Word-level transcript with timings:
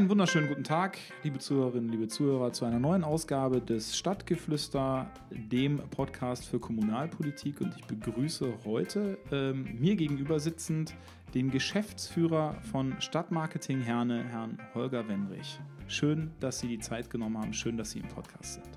Einen 0.00 0.08
wunderschönen 0.08 0.48
guten 0.48 0.64
Tag, 0.64 0.96
liebe 1.24 1.38
Zuhörerinnen, 1.38 1.90
liebe 1.90 2.08
Zuhörer, 2.08 2.54
zu 2.54 2.64
einer 2.64 2.78
neuen 2.78 3.04
Ausgabe 3.04 3.60
des 3.60 3.98
Stadtgeflüster, 3.98 5.10
dem 5.30 5.76
Podcast 5.90 6.46
für 6.46 6.58
Kommunalpolitik. 6.58 7.60
Und 7.60 7.74
ich 7.76 7.84
begrüße 7.84 8.50
heute 8.64 9.18
ähm, 9.30 9.78
mir 9.78 9.96
gegenüber 9.96 10.40
sitzend 10.40 10.94
den 11.34 11.50
Geschäftsführer 11.50 12.54
von 12.72 12.98
Stadtmarketing 12.98 13.82
Herne, 13.82 14.24
Herrn 14.24 14.56
Holger 14.72 15.06
Wenrich. 15.06 15.60
Schön, 15.86 16.30
dass 16.40 16.60
Sie 16.60 16.68
die 16.68 16.78
Zeit 16.78 17.10
genommen 17.10 17.36
haben. 17.36 17.52
Schön, 17.52 17.76
dass 17.76 17.90
Sie 17.90 17.98
im 17.98 18.08
Podcast 18.08 18.54
sind. 18.54 18.68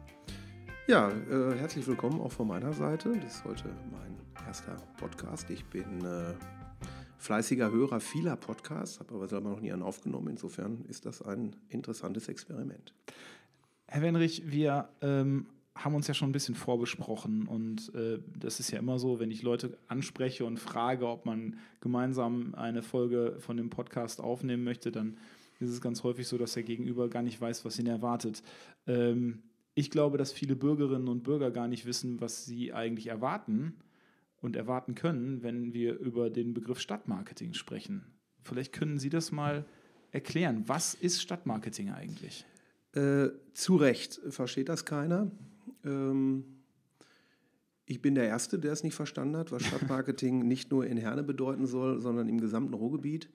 Ja, 0.87 1.07
äh, 1.07 1.57
herzlich 1.57 1.87
willkommen 1.87 2.19
auch 2.19 2.33
von 2.33 2.49
meiner 2.49 2.73
Seite. 2.73 3.13
Das 3.23 3.35
ist 3.35 3.45
heute 3.45 3.69
mein 3.93 4.45
erster 4.45 4.75
Podcast. 4.97 5.49
Ich 5.49 5.63
bin 5.67 6.03
äh, 6.03 6.33
fleißiger 7.23 7.71
Hörer 7.71 8.01
vieler 8.01 8.35
Podcasts, 8.35 8.99
habe 8.99 9.15
aber 9.15 9.27
selber 9.29 9.49
noch 9.49 9.61
nie 9.61 9.71
einen 9.71 9.81
aufgenommen. 9.81 10.27
Insofern 10.27 10.83
ist 10.89 11.05
das 11.05 11.21
ein 11.21 11.55
interessantes 11.69 12.27
Experiment. 12.27 12.93
Herr 13.87 14.01
Wenrich, 14.01 14.43
wir 14.51 14.89
ähm, 15.01 15.45
haben 15.73 15.95
uns 15.95 16.07
ja 16.07 16.13
schon 16.13 16.29
ein 16.29 16.33
bisschen 16.33 16.55
vorbesprochen 16.55 17.47
und 17.47 17.95
äh, 17.95 18.19
das 18.37 18.59
ist 18.59 18.71
ja 18.71 18.79
immer 18.79 18.99
so, 18.99 19.21
wenn 19.21 19.31
ich 19.31 19.41
Leute 19.41 19.77
anspreche 19.87 20.43
und 20.43 20.59
frage, 20.59 21.07
ob 21.07 21.25
man 21.25 21.57
gemeinsam 21.79 22.55
eine 22.55 22.83
Folge 22.83 23.37
von 23.39 23.55
dem 23.55 23.69
Podcast 23.69 24.19
aufnehmen 24.19 24.65
möchte, 24.65 24.91
dann 24.91 25.17
ist 25.59 25.69
es 25.69 25.79
ganz 25.79 26.03
häufig 26.03 26.27
so, 26.27 26.37
dass 26.37 26.53
der 26.53 26.63
Gegenüber 26.63 27.07
gar 27.07 27.23
nicht 27.23 27.39
weiß, 27.39 27.63
was 27.63 27.79
ihn 27.79 27.87
erwartet. 27.87 28.43
Ähm, 28.85 29.43
ich 29.75 29.89
glaube, 29.89 30.17
dass 30.17 30.33
viele 30.33 30.57
Bürgerinnen 30.57 31.07
und 31.07 31.23
Bürger 31.23 31.51
gar 31.51 31.69
nicht 31.69 31.85
wissen, 31.85 32.19
was 32.19 32.45
sie 32.45 32.73
eigentlich 32.73 33.07
erwarten 33.07 33.75
und 34.43 34.57
erwarten 34.57 34.93
können, 34.93 35.41
wenn 35.41 35.73
wir 35.73 35.97
über 35.97 36.29
den 36.29 36.53
Begriff 36.53 36.79
Stadtmarketing 36.79 37.53
sprechen. 37.53 38.03
Vielleicht 38.41 38.73
können 38.73 38.99
Sie 38.99 39.09
das 39.09 39.31
mal 39.31 39.65
erklären. 40.11 40.63
Was 40.67 40.93
ist 40.93 41.21
Stadtmarketing 41.21 41.91
eigentlich? 41.91 42.45
Äh, 42.91 43.29
zu 43.53 43.77
Recht 43.77 44.19
versteht 44.27 44.67
das 44.67 44.83
keiner. 44.83 45.31
Ähm, 45.85 46.43
ich 47.85 48.01
bin 48.01 48.15
der 48.15 48.27
Erste, 48.27 48.59
der 48.59 48.73
es 48.73 48.83
nicht 48.83 48.95
verstanden 48.95 49.37
hat, 49.37 49.53
was 49.53 49.63
Stadtmarketing 49.63 50.39
nicht 50.47 50.71
nur 50.71 50.85
in 50.85 50.97
Herne 50.97 51.23
bedeuten 51.23 51.65
soll, 51.65 52.01
sondern 52.01 52.27
im 52.27 52.41
gesamten 52.41 52.73
Ruhrgebiet. 52.73 53.29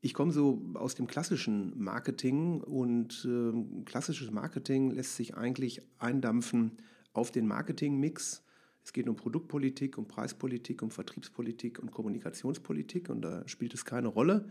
Ich 0.00 0.14
komme 0.14 0.32
so 0.32 0.62
aus 0.74 0.94
dem 0.94 1.06
klassischen 1.06 1.78
Marketing 1.78 2.62
und 2.62 3.28
äh, 3.28 3.84
klassisches 3.84 4.30
Marketing 4.30 4.92
lässt 4.92 5.16
sich 5.16 5.36
eigentlich 5.36 5.82
eindampfen 5.98 6.78
auf 7.12 7.30
den 7.30 7.46
Marketingmix 7.46 8.45
es 8.86 8.92
geht 8.92 9.08
um 9.08 9.16
Produktpolitik, 9.16 9.98
um 9.98 10.06
Preispolitik, 10.06 10.80
um 10.80 10.92
Vertriebspolitik 10.92 11.80
und 11.80 11.90
Kommunikationspolitik 11.90 13.10
und 13.10 13.22
da 13.22 13.42
spielt 13.48 13.74
es 13.74 13.84
keine 13.84 14.06
Rolle, 14.06 14.48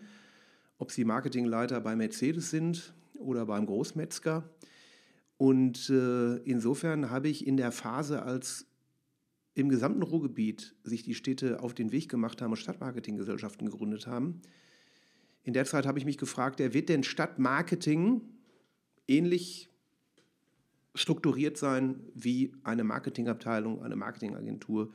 ob 0.78 0.91
Sie 0.91 1.05
Marketingleiter 1.05 1.80
bei 1.80 1.95
Mercedes 1.95 2.50
sind 2.50 2.94
oder 3.17 3.45
beim 3.45 3.66
Großmetzger. 3.66 4.44
Und 5.38 5.89
äh, 5.89 6.36
insofern 6.39 7.09
habe 7.11 7.30
ich 7.30 7.47
in 7.47 7.56
der 7.56 7.72
Phase, 7.72 8.23
als 8.23 8.67
im 9.53 9.69
gesamten 9.69 10.02
Ruhrgebiet 10.02 10.75
sich 10.83 11.03
die 11.03 11.16
Städte 11.16 11.61
auf 11.61 11.73
den 11.73 11.94
Weg 11.94 12.09
gemacht 12.09 12.41
haben 12.41 12.52
und 12.52 12.58
Stadtmarketinggesellschaften 12.58 13.69
gegründet 13.69 14.06
haben, 14.06 14.41
in 15.44 15.53
der 15.53 15.63
Zeit 15.63 15.86
habe 15.86 15.97
ich 15.97 16.03
mich 16.03 16.17
gefragt, 16.17 16.59
wer 16.59 16.73
wird 16.73 16.89
denn 16.89 17.03
Stadtmarketing 17.03 18.19
ähnlich 19.08 19.69
strukturiert 20.95 21.57
sein 21.57 21.99
wie 22.13 22.51
eine 22.63 22.83
Marketingabteilung, 22.83 23.83
eine 23.83 23.95
Marketingagentur, 23.95 24.91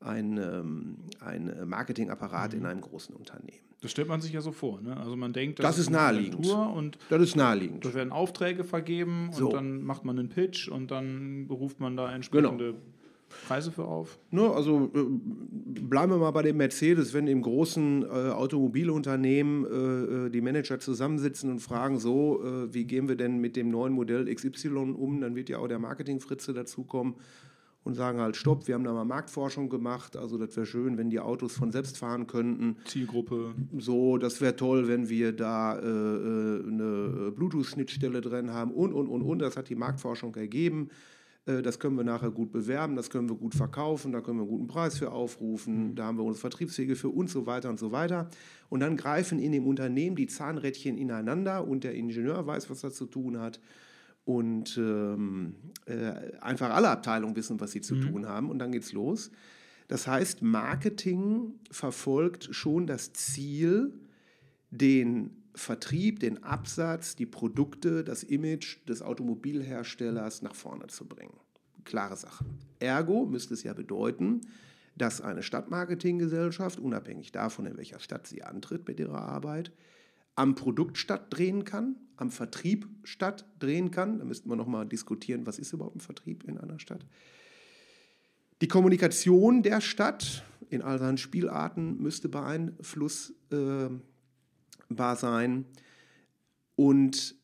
ein, 0.00 0.38
ähm, 0.38 0.96
ein 1.20 1.68
Marketingapparat 1.68 2.52
mhm. 2.52 2.58
in 2.58 2.66
einem 2.66 2.80
großen 2.80 3.14
Unternehmen. 3.14 3.70
Das 3.80 3.90
stellt 3.90 4.08
man 4.08 4.20
sich 4.20 4.32
ja 4.32 4.42
so 4.42 4.52
vor. 4.52 4.80
Ne? 4.82 4.94
Also 4.96 5.16
man 5.16 5.32
denkt, 5.32 5.58
das, 5.58 5.64
das 5.64 5.78
ist, 5.78 5.86
ist 5.86 5.90
naheliegend. 5.90 6.46
Und 6.46 6.98
das 7.08 7.22
ist 7.22 7.36
naheliegend. 7.36 7.84
Da 7.84 7.94
werden 7.94 8.12
Aufträge 8.12 8.62
vergeben 8.64 9.30
so. 9.32 9.46
und 9.46 9.54
dann 9.54 9.82
macht 9.82 10.04
man 10.04 10.18
einen 10.18 10.28
Pitch 10.28 10.68
und 10.68 10.90
dann 10.90 11.46
beruft 11.48 11.80
man 11.80 11.96
da 11.96 12.12
entsprechende 12.12 12.72
genau. 12.72 12.78
Preise 13.46 13.72
für 13.72 13.84
auf? 13.84 14.18
Ne, 14.30 14.48
also 14.50 14.90
äh, 14.94 15.04
bleiben 15.80 16.12
wir 16.12 16.18
mal 16.18 16.30
bei 16.30 16.42
dem 16.42 16.56
Mercedes, 16.56 17.14
wenn 17.14 17.26
im 17.26 17.42
großen 17.42 18.02
äh, 18.02 18.06
Automobilunternehmen 18.06 19.64
äh, 19.64 20.26
äh 20.26 20.30
die 20.30 20.40
Manager 20.40 20.78
zusammensitzen 20.78 21.50
und 21.50 21.60
fragen 21.60 21.98
so, 21.98 22.42
äh, 22.44 22.74
wie 22.74 22.84
gehen 22.84 23.08
wir 23.08 23.16
denn 23.16 23.38
mit 23.38 23.56
dem 23.56 23.70
neuen 23.70 23.92
Modell 23.92 24.32
XY 24.32 24.68
um, 24.68 25.20
dann 25.20 25.34
wird 25.34 25.48
ja 25.48 25.58
auch 25.58 25.68
der 25.68 25.78
Marketingfritze 25.78 26.52
dazukommen 26.52 27.14
und 27.82 27.94
sagen 27.94 28.20
halt, 28.20 28.36
stopp, 28.36 28.68
wir 28.68 28.74
haben 28.74 28.84
da 28.84 28.92
mal 28.92 29.04
Marktforschung 29.04 29.68
gemacht, 29.68 30.16
also 30.16 30.36
das 30.36 30.56
wäre 30.56 30.66
schön, 30.66 30.98
wenn 30.98 31.08
die 31.08 31.20
Autos 31.20 31.54
von 31.54 31.72
selbst 31.72 31.96
fahren 31.96 32.26
könnten. 32.26 32.76
Zielgruppe. 32.84 33.54
So, 33.78 34.18
das 34.18 34.40
wäre 34.40 34.56
toll, 34.56 34.88
wenn 34.88 35.08
wir 35.08 35.32
da 35.32 35.78
äh, 35.78 35.80
eine 35.80 37.32
Bluetooth-Schnittstelle 37.34 38.20
drin 38.20 38.52
haben 38.52 38.72
und, 38.72 38.92
und, 38.92 39.08
und, 39.08 39.22
und, 39.22 39.38
das 39.38 39.56
hat 39.56 39.68
die 39.70 39.76
Marktforschung 39.76 40.34
ergeben. 40.34 40.90
Äh, 41.46 41.62
das 41.62 41.78
können 41.78 41.96
wir 41.96 42.04
nachher 42.04 42.30
gut 42.30 42.52
bewerben, 42.52 42.96
das 42.96 43.10
können 43.10 43.28
wir 43.28 43.36
gut 43.36 43.54
verkaufen, 43.54 44.12
da 44.12 44.20
können 44.20 44.38
wir 44.38 44.42
einen 44.42 44.50
guten 44.50 44.66
Preis 44.66 44.98
für 44.98 45.12
aufrufen, 45.12 45.90
mhm. 45.90 45.94
da 45.94 46.04
haben 46.04 46.18
wir 46.18 46.24
unsere 46.24 46.40
Vertriebswege 46.40 46.96
für 46.96 47.08
und 47.08 47.30
so 47.30 47.46
weiter 47.46 47.70
und 47.70 47.78
so 47.78 47.92
weiter. 47.92 48.28
Und 48.68 48.80
dann 48.80 48.96
greifen 48.96 49.38
in 49.38 49.52
dem 49.52 49.66
Unternehmen 49.66 50.16
die 50.16 50.26
Zahnrädchen 50.26 50.98
ineinander 50.98 51.66
und 51.66 51.84
der 51.84 51.94
Ingenieur 51.94 52.46
weiß, 52.46 52.70
was 52.70 52.84
er 52.84 52.92
zu 52.92 53.06
tun 53.06 53.38
hat. 53.38 53.60
Und 54.24 54.76
ähm, 54.76 55.54
äh, 55.86 56.36
einfach 56.40 56.70
alle 56.70 56.90
Abteilungen 56.90 57.34
wissen, 57.36 57.58
was 57.58 57.72
sie 57.72 57.80
zu 57.80 57.96
mhm. 57.96 58.02
tun 58.02 58.28
haben. 58.28 58.50
Und 58.50 58.58
dann 58.58 58.70
geht's 58.70 58.92
los. 58.92 59.30
Das 59.88 60.06
heißt, 60.06 60.42
Marketing 60.42 61.54
verfolgt 61.70 62.54
schon 62.54 62.86
das 62.86 63.12
Ziel, 63.12 63.92
den 64.70 65.39
Vertrieb, 65.54 66.20
den 66.20 66.42
Absatz, 66.42 67.16
die 67.16 67.26
Produkte, 67.26 68.04
das 68.04 68.22
Image 68.22 68.78
des 68.88 69.02
Automobilherstellers 69.02 70.42
nach 70.42 70.54
vorne 70.54 70.86
zu 70.86 71.06
bringen. 71.06 71.38
Klare 71.84 72.16
Sache. 72.16 72.44
Ergo 72.78 73.26
müsste 73.26 73.54
es 73.54 73.62
ja 73.62 73.72
bedeuten, 73.72 74.42
dass 74.96 75.20
eine 75.20 75.42
Stadtmarketinggesellschaft, 75.42 76.78
unabhängig 76.78 77.32
davon, 77.32 77.66
in 77.66 77.76
welcher 77.76 78.00
Stadt 78.00 78.26
sie 78.26 78.42
antritt 78.42 78.86
mit 78.86 79.00
ihrer 79.00 79.22
Arbeit, 79.22 79.72
am 80.36 80.54
Produkt 80.54 80.98
stattdrehen 80.98 81.64
kann, 81.64 81.96
am 82.16 82.30
Vertrieb 82.30 82.88
stattdrehen 83.04 83.90
kann. 83.90 84.18
Da 84.18 84.24
müssten 84.24 84.48
wir 84.48 84.56
nochmal 84.56 84.86
diskutieren, 84.86 85.46
was 85.46 85.58
ist 85.58 85.72
überhaupt 85.72 85.96
ein 85.96 86.00
Vertrieb 86.00 86.44
in 86.44 86.58
einer 86.58 86.78
Stadt. 86.78 87.04
Die 88.60 88.68
Kommunikation 88.68 89.62
der 89.62 89.80
Stadt 89.80 90.44
in 90.68 90.82
all 90.82 90.98
seinen 90.98 91.18
Spielarten 91.18 91.96
müsste 92.00 92.28
beeinflussbar 92.28 93.86
äh, 93.86 93.90
sein 95.16 95.64
und 96.76 97.34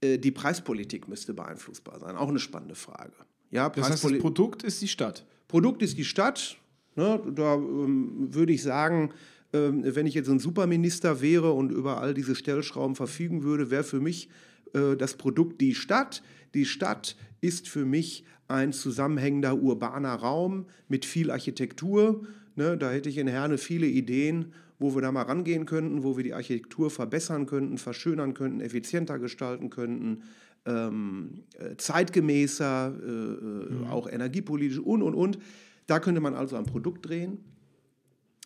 äh, 0.00 0.18
die 0.18 0.30
Preispolitik 0.30 1.08
müsste 1.08 1.34
beeinflussbar 1.34 1.98
sein. 2.00 2.16
Auch 2.16 2.28
eine 2.28 2.38
spannende 2.38 2.74
Frage. 2.74 3.12
Ja, 3.50 3.68
das 3.68 3.90
heißt, 3.90 4.04
das 4.04 4.18
Produkt 4.18 4.62
ist 4.62 4.80
die 4.80 4.88
Stadt. 4.88 5.26
Produkt 5.48 5.82
ist 5.82 5.98
die 5.98 6.04
Stadt. 6.04 6.56
Ne, 6.96 7.20
da 7.34 7.54
ähm, 7.54 8.34
würde 8.34 8.52
ich 8.52 8.62
sagen, 8.62 9.12
ähm, 9.52 9.82
wenn 9.84 10.06
ich 10.06 10.14
jetzt 10.14 10.28
ein 10.28 10.38
Superminister 10.38 11.20
wäre 11.20 11.52
und 11.52 11.70
über 11.70 12.00
all 12.00 12.14
diese 12.14 12.34
Stellschrauben 12.34 12.96
verfügen 12.96 13.42
würde, 13.42 13.70
wäre 13.70 13.84
für 13.84 14.00
mich 14.00 14.28
äh, 14.74 14.96
das 14.96 15.14
Produkt 15.14 15.60
die 15.60 15.74
Stadt. 15.74 16.22
Die 16.54 16.64
Stadt 16.64 17.16
ist 17.40 17.68
für 17.68 17.84
mich 17.84 18.24
ein 18.48 18.72
zusammenhängender 18.72 19.56
urbaner 19.56 20.14
Raum 20.14 20.66
mit 20.88 21.04
viel 21.04 21.30
Architektur. 21.30 22.26
Ne, 22.56 22.76
da 22.76 22.90
hätte 22.90 23.08
ich 23.08 23.18
in 23.18 23.28
Herne 23.28 23.58
viele 23.58 23.86
Ideen 23.86 24.52
wo 24.80 24.94
wir 24.94 25.02
da 25.02 25.12
mal 25.12 25.22
rangehen 25.22 25.66
könnten, 25.66 26.02
wo 26.02 26.16
wir 26.16 26.24
die 26.24 26.34
Architektur 26.34 26.90
verbessern 26.90 27.46
könnten, 27.46 27.78
verschönern 27.78 28.34
könnten, 28.34 28.60
effizienter 28.60 29.18
gestalten 29.18 29.68
könnten, 29.68 30.22
ähm, 30.64 31.44
äh, 31.58 31.76
zeitgemäßer, 31.76 32.94
äh, 32.98 33.06
äh, 33.06 33.72
mhm. 33.72 33.86
auch 33.88 34.08
energiepolitisch 34.08 34.78
und, 34.78 35.02
und, 35.02 35.14
und. 35.14 35.38
Da 35.86 36.00
könnte 36.00 36.20
man 36.20 36.34
also 36.34 36.56
ein 36.56 36.64
Produkt 36.64 37.06
drehen. 37.06 37.38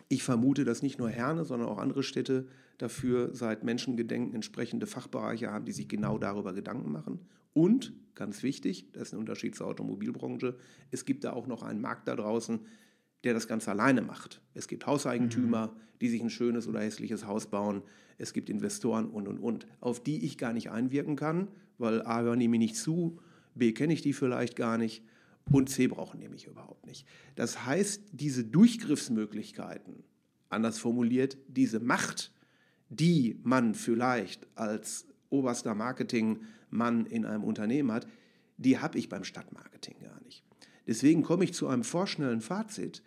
Ich 0.08 0.24
vermute, 0.24 0.64
dass 0.64 0.82
nicht 0.82 0.98
nur 0.98 1.08
Herne, 1.08 1.44
sondern 1.44 1.68
auch 1.68 1.78
andere 1.78 2.02
Städte 2.02 2.48
dafür 2.78 3.32
seit 3.32 3.62
Menschengedenken 3.62 4.34
entsprechende 4.34 4.86
Fachbereiche 4.86 5.50
haben, 5.50 5.64
die 5.64 5.72
sich 5.72 5.88
genau 5.88 6.18
darüber 6.18 6.52
Gedanken 6.52 6.90
machen. 6.90 7.20
Und, 7.52 7.92
ganz 8.16 8.42
wichtig, 8.42 8.90
das 8.92 9.04
ist 9.04 9.12
ein 9.12 9.20
Unterschied 9.20 9.54
zur 9.54 9.68
Automobilbranche, 9.68 10.56
es 10.90 11.04
gibt 11.04 11.22
da 11.22 11.32
auch 11.32 11.46
noch 11.46 11.62
einen 11.62 11.80
Markt 11.80 12.08
da 12.08 12.16
draußen, 12.16 12.60
der 13.24 13.34
das 13.34 13.48
Ganze 13.48 13.70
alleine 13.70 14.02
macht. 14.02 14.40
Es 14.54 14.68
gibt 14.68 14.86
Hauseigentümer, 14.86 15.68
mhm. 15.68 15.80
die 16.00 16.08
sich 16.08 16.22
ein 16.22 16.30
schönes 16.30 16.68
oder 16.68 16.80
hässliches 16.80 17.26
Haus 17.26 17.46
bauen. 17.46 17.82
Es 18.18 18.32
gibt 18.32 18.50
Investoren 18.50 19.06
und, 19.06 19.26
und, 19.26 19.38
und, 19.38 19.66
auf 19.80 20.02
die 20.02 20.24
ich 20.24 20.38
gar 20.38 20.52
nicht 20.52 20.70
einwirken 20.70 21.16
kann, 21.16 21.48
weil 21.78 22.02
A, 22.02 22.22
hören 22.22 22.40
die 22.40 22.48
mir 22.48 22.58
nicht 22.58 22.76
zu, 22.76 23.18
B, 23.54 23.72
kenne 23.72 23.92
ich 23.92 24.02
die 24.02 24.12
vielleicht 24.12 24.56
gar 24.56 24.78
nicht 24.78 25.02
und 25.50 25.68
C, 25.68 25.86
brauchen 25.86 26.20
die 26.20 26.28
mich 26.28 26.46
überhaupt 26.46 26.86
nicht. 26.86 27.06
Das 27.34 27.64
heißt, 27.66 28.02
diese 28.12 28.44
Durchgriffsmöglichkeiten, 28.44 30.04
anders 30.48 30.78
formuliert, 30.78 31.36
diese 31.48 31.80
Macht, 31.80 32.32
die 32.88 33.38
man 33.42 33.74
vielleicht 33.74 34.46
als 34.54 35.06
oberster 35.30 35.74
Marketingmann 35.74 37.06
in 37.06 37.24
einem 37.24 37.44
Unternehmen 37.44 37.92
hat, 37.92 38.06
die 38.56 38.78
habe 38.78 38.98
ich 38.98 39.08
beim 39.08 39.24
Stadtmarketing 39.24 39.98
gar 40.00 40.20
nicht. 40.22 40.44
Deswegen 40.86 41.22
komme 41.22 41.44
ich 41.44 41.54
zu 41.54 41.66
einem 41.66 41.84
vorschnellen 41.84 42.40
Fazit. 42.40 43.02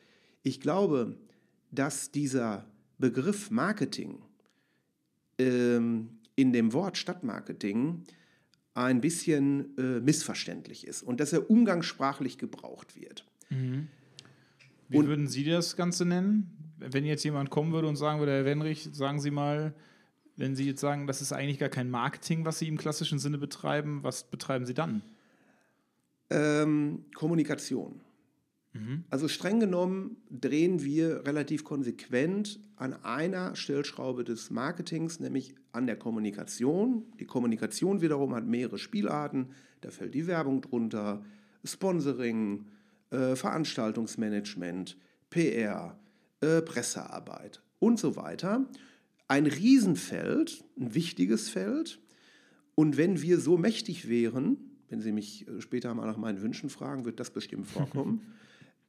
Ich 0.48 0.62
glaube, 0.62 1.18
dass 1.72 2.10
dieser 2.10 2.66
Begriff 3.00 3.52
Marketing 3.52 4.20
ähm, 5.38 6.20
in 6.38 6.54
dem 6.54 6.72
Wort 6.72 6.98
Stadtmarketing 6.98 8.06
ein 8.74 9.02
bisschen 9.02 9.78
äh, 9.78 10.00
missverständlich 10.00 10.88
ist 10.88 11.04
und 11.04 11.20
dass 11.20 11.34
er 11.34 11.50
umgangssprachlich 11.50 12.38
gebraucht 12.38 12.96
wird. 12.96 13.26
Mhm. 13.50 13.90
Wie 14.88 15.00
und, 15.00 15.08
würden 15.08 15.28
Sie 15.28 15.44
das 15.44 15.76
Ganze 15.76 16.06
nennen? 16.06 16.74
Wenn 16.78 17.04
jetzt 17.04 17.26
jemand 17.26 17.50
kommen 17.50 17.74
würde 17.74 17.90
und 17.90 17.98
sagen 17.98 18.20
würde, 18.20 18.32
Herr 18.32 18.46
Wenrich, 18.46 18.88
sagen 18.94 19.20
Sie 19.20 19.32
mal, 19.32 19.74
wenn 20.38 20.56
Sie 20.56 20.66
jetzt 20.66 20.80
sagen, 20.80 21.08
das 21.08 21.22
ist 21.22 21.34
eigentlich 21.34 21.60
gar 21.60 21.68
kein 21.68 21.90
Marketing, 21.90 22.46
was 22.46 22.60
Sie 22.60 22.70
im 22.70 22.78
klassischen 22.78 23.20
Sinne 23.20 23.38
betreiben, 23.38 24.02
was 24.02 24.24
betreiben 24.24 24.66
Sie 24.66 24.74
dann? 24.74 25.02
Ähm, 26.30 27.04
Kommunikation. 27.16 28.00
Mhm. 28.78 29.04
Also 29.10 29.28
streng 29.28 29.60
genommen 29.60 30.18
drehen 30.30 30.84
wir 30.84 31.26
relativ 31.26 31.64
konsequent 31.64 32.60
an 32.76 32.94
einer 33.04 33.56
Stellschraube 33.56 34.24
des 34.24 34.50
Marketings, 34.50 35.20
nämlich 35.20 35.56
an 35.72 35.88
der 35.88 35.98
Kommunikation. 35.98 37.06
Die 37.20 37.26
Kommunikation 37.26 38.02
wiederum 38.02 38.36
hat 38.36 38.46
mehrere 38.46 38.78
Spielarten. 38.78 39.48
Da 39.82 39.90
fällt 39.90 40.14
die 40.14 40.28
Werbung 40.28 40.62
drunter, 40.62 41.24
Sponsoring, 41.64 42.66
äh, 43.10 43.36
Veranstaltungsmanagement, 43.36 44.98
PR, 45.30 45.98
äh, 46.42 46.62
Pressearbeit 46.62 47.62
und 47.80 48.00
so 48.00 48.16
weiter. 48.16 48.68
Ein 49.28 49.46
Riesenfeld, 49.46 50.64
ein 50.80 50.94
wichtiges 50.94 51.50
Feld. 51.50 52.00
Und 52.76 52.98
wenn 52.98 53.22
wir 53.22 53.40
so 53.40 53.58
mächtig 53.58 54.08
wären, 54.08 54.58
wenn 54.90 55.02
Sie 55.02 55.12
mich 55.12 55.48
äh, 55.48 55.62
später 55.62 55.94
mal 55.94 56.06
nach 56.06 56.18
meinen 56.18 56.42
Wünschen 56.42 56.70
fragen, 56.70 57.06
wird 57.06 57.20
das 57.20 57.32
bestimmt 57.32 57.68
vorkommen. 57.68 58.22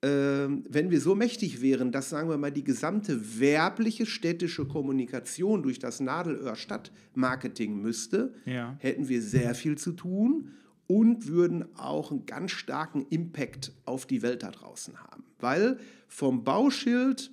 Ähm, 0.01 0.65
wenn 0.69 0.91
wir 0.91 1.01
so 1.01 1.17
mächtig 1.17 1.61
wären, 1.61 1.91
dass, 1.91 2.11
sagen 2.11 2.29
wir 2.29 2.39
mal, 2.39 2.53
die 2.53 2.63
gesamte 2.63 3.41
werbliche 3.41 4.07
städtische 4.07 4.65
Kommunikation 4.65 5.63
durch 5.63 5.81
das 5.81 5.99
Nadelöhr 5.99 6.55
Stadtmarketing 6.55 7.81
müsste, 7.81 8.33
ja. 8.45 8.77
hätten 8.79 9.09
wir 9.09 9.21
sehr 9.23 9.57
viel 9.57 9.77
zu 9.77 9.93
tun 9.93 10.53
und 10.87 11.27
würden 11.27 11.65
auch 11.77 12.13
einen 12.13 12.27
ganz 12.27 12.53
starken 12.53 13.07
Impact 13.11 13.73
auf 13.87 14.07
die 14.07 14.23
Welt 14.23 14.45
da 14.45 14.53
draußen 14.53 15.03
haben. 15.03 15.25
Weil 15.41 15.79
vom 16.07 16.45
Bauschild 16.45 17.33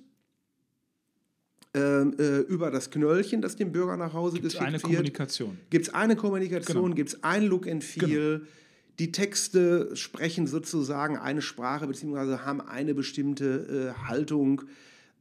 ähm, 1.74 2.16
äh, 2.18 2.38
über 2.40 2.72
das 2.72 2.90
Knöllchen, 2.90 3.42
das 3.42 3.54
dem 3.54 3.70
Bürger 3.70 3.96
nach 3.96 4.12
Hause 4.12 4.36
gibt's 4.36 4.54
geschickt 4.54 4.64
eine 4.64 4.72
wird. 4.74 4.82
Kommunikation. 4.82 5.58
Gibt 5.70 5.86
es 5.86 5.94
eine 5.94 6.16
Kommunikation, 6.16 6.82
genau. 6.82 6.94
gibt 6.96 7.10
es 7.10 7.22
ein 7.22 7.44
Look 7.44 7.68
and 7.68 7.84
Feel. 7.84 8.38
Genau. 8.38 8.50
Die 8.98 9.12
Texte 9.12 9.94
sprechen 9.94 10.46
sozusagen 10.46 11.18
eine 11.18 11.42
Sprache 11.42 11.86
beziehungsweise 11.86 12.44
haben 12.44 12.60
eine 12.60 12.94
bestimmte 12.94 13.94
äh, 13.94 14.08
Haltung. 14.08 14.62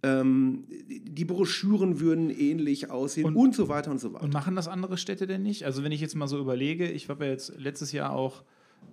Ähm, 0.03 0.65
die 0.87 1.25
Broschüren 1.25 1.99
würden 1.99 2.29
ähnlich 2.29 2.89
aussehen 2.89 3.25
und, 3.25 3.35
und, 3.35 3.55
so 3.55 3.67
weiter 3.67 3.91
und 3.91 3.99
so 3.99 4.13
weiter. 4.13 4.23
Und 4.23 4.33
machen 4.33 4.55
das 4.55 4.67
andere 4.67 4.97
Städte 4.97 5.27
denn 5.27 5.43
nicht? 5.43 5.65
Also 5.65 5.83
wenn 5.83 5.91
ich 5.91 6.01
jetzt 6.01 6.15
mal 6.15 6.27
so 6.27 6.39
überlege, 6.39 6.89
ich 6.89 7.09
habe 7.09 7.25
ja 7.25 7.31
jetzt 7.31 7.57
letztes 7.57 7.91
Jahr 7.91 8.11
auch 8.11 8.43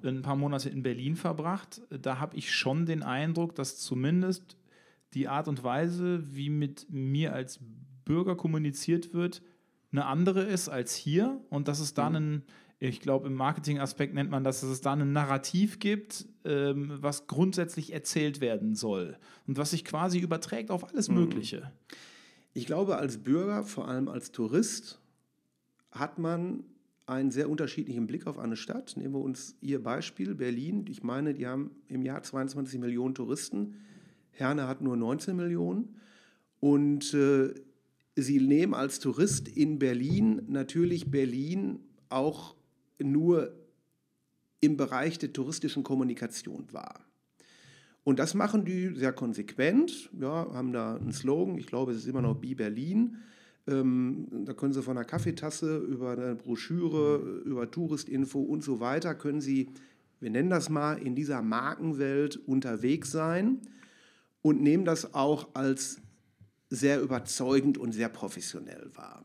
ein 0.03 0.23
paar 0.23 0.37
Monate 0.37 0.69
in 0.69 0.83
Berlin 0.83 1.17
verbracht, 1.17 1.83
da 1.91 2.19
habe 2.19 2.37
ich 2.37 2.53
schon 2.53 2.87
den 2.87 3.03
Eindruck, 3.03 3.55
dass 3.55 3.79
zumindest 3.79 4.57
die 5.15 5.29
Art 5.29 5.49
und 5.49 5.63
Weise, 5.63 6.23
wie 6.35 6.51
mit 6.51 6.87
mir 6.91 7.35
als 7.35 7.61
Bürger 8.05 8.35
kommuniziert 8.35 9.13
wird, 9.13 9.43
eine 9.93 10.07
andere 10.07 10.43
ist 10.43 10.69
als 10.69 10.95
hier 10.95 11.41
und 11.51 11.69
dass 11.69 11.81
es 11.81 11.95
da 11.95 12.09
mhm. 12.09 12.17
einen, 12.17 12.43
ich 12.89 13.01
glaube, 13.01 13.29
im 13.29 13.35
Marketing-Aspekt 13.35 14.13
nennt 14.13 14.31
man 14.31 14.43
das, 14.43 14.61
dass 14.61 14.71
es 14.71 14.81
da 14.81 14.93
ein 14.95 15.13
Narrativ 15.13 15.79
gibt, 15.79 16.27
ähm, 16.45 16.99
was 17.01 17.29
grundsätzlich 17.29 17.93
erzählt 17.93 18.41
werden 18.41 18.75
soll 18.75 19.17
und 19.47 19.57
was 19.57 19.71
sich 19.71 19.85
quasi 19.85 20.19
überträgt 20.19 20.73
auf 20.73 20.89
alles 20.89 21.09
mhm. 21.09 21.15
Mögliche. 21.15 21.71
Ich 22.55 22.67
glaube, 22.67 22.97
als 22.97 23.19
Bürger, 23.19 23.63
vor 23.63 23.87
allem 23.87 24.09
als 24.09 24.33
Tourist, 24.33 25.01
hat 25.93 26.19
man 26.19 26.65
einen 27.07 27.31
sehr 27.31 27.49
unterschiedlichen 27.49 28.09
Blick 28.09 28.27
auf 28.27 28.37
eine 28.37 28.57
Stadt. 28.57 28.97
Nehmen 28.97 29.15
wir 29.15 29.21
uns 29.21 29.57
Ihr 29.61 29.81
Beispiel, 29.81 30.35
Berlin. 30.35 30.85
Ich 30.89 31.05
meine, 31.05 31.35
die 31.35 31.47
haben 31.47 31.71
im 31.87 32.03
Jahr 32.03 32.25
22 32.25 32.81
Millionen 32.81 33.15
Touristen. 33.15 33.77
Herne 34.33 34.67
hat 34.67 34.81
nur 34.81 34.97
19 34.97 35.37
Millionen. 35.37 36.01
Und 36.59 37.15
äh, 37.15 37.55
sie 38.17 38.41
nehmen 38.41 38.75
als 38.75 38.99
Tourist 38.99 39.47
in 39.47 39.79
Berlin 39.79 40.43
natürlich 40.49 41.13
Berlin 41.13 41.79
auch 42.09 42.57
nur 43.05 43.53
im 44.61 44.77
Bereich 44.77 45.19
der 45.19 45.33
touristischen 45.33 45.83
Kommunikation 45.83 46.73
wahr. 46.73 47.05
Und 48.05 48.19
das 48.19 48.35
machen 48.35 48.65
die 48.65 48.95
sehr 48.95 49.13
konsequent, 49.13 50.11
ja, 50.19 50.53
haben 50.53 50.73
da 50.73 50.97
einen 50.97 51.13
Slogan, 51.13 51.57
ich 51.59 51.67
glaube, 51.67 51.93
es 51.93 51.99
ist 51.99 52.07
immer 52.07 52.23
noch 52.23 52.37
Be 52.37 52.55
Berlin. 52.55 53.19
Ähm, 53.69 54.27
da 54.45 54.55
können 54.55 54.73
Sie 54.73 54.83
von 54.83 54.97
einer 54.97 55.05
Kaffeetasse 55.05 55.79
über 55.79 56.13
eine 56.13 56.35
Broschüre, 56.35 57.43
über 57.45 57.71
Touristinfo 57.71 58.41
und 58.41 58.65
so 58.65 58.81
weiter, 58.81 59.15
können 59.15 59.41
Sie, 59.41 59.71
wir 60.19 60.31
nennen 60.31 60.51
das 60.51 60.69
mal, 60.69 60.95
in 60.95 61.15
dieser 61.15 61.43
Markenwelt 61.43 62.37
unterwegs 62.37 63.13
sein 63.13 63.61
und 64.43 64.61
nehmen 64.61 64.85
das 64.85 65.15
auch 65.15 65.55
als 65.55 66.01
sehr 66.71 67.01
überzeugend 67.01 67.79
und 67.79 67.93
sehr 67.93 68.09
professionell 68.09 68.91
wahr. 68.95 69.25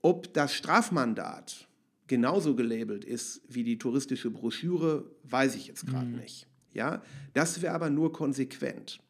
Ob 0.00 0.32
das 0.32 0.54
Strafmandat 0.54 1.68
genauso 2.06 2.54
gelabelt 2.54 3.04
ist 3.04 3.42
wie 3.48 3.64
die 3.64 3.78
touristische 3.78 4.30
Broschüre, 4.30 5.10
weiß 5.24 5.54
ich 5.56 5.66
jetzt 5.66 5.86
gerade 5.86 6.06
mhm. 6.06 6.16
nicht. 6.16 6.46
Ja, 6.72 7.02
das 7.32 7.62
wäre 7.62 7.74
aber 7.74 7.90
nur 7.90 8.12
konsequent. 8.12 9.00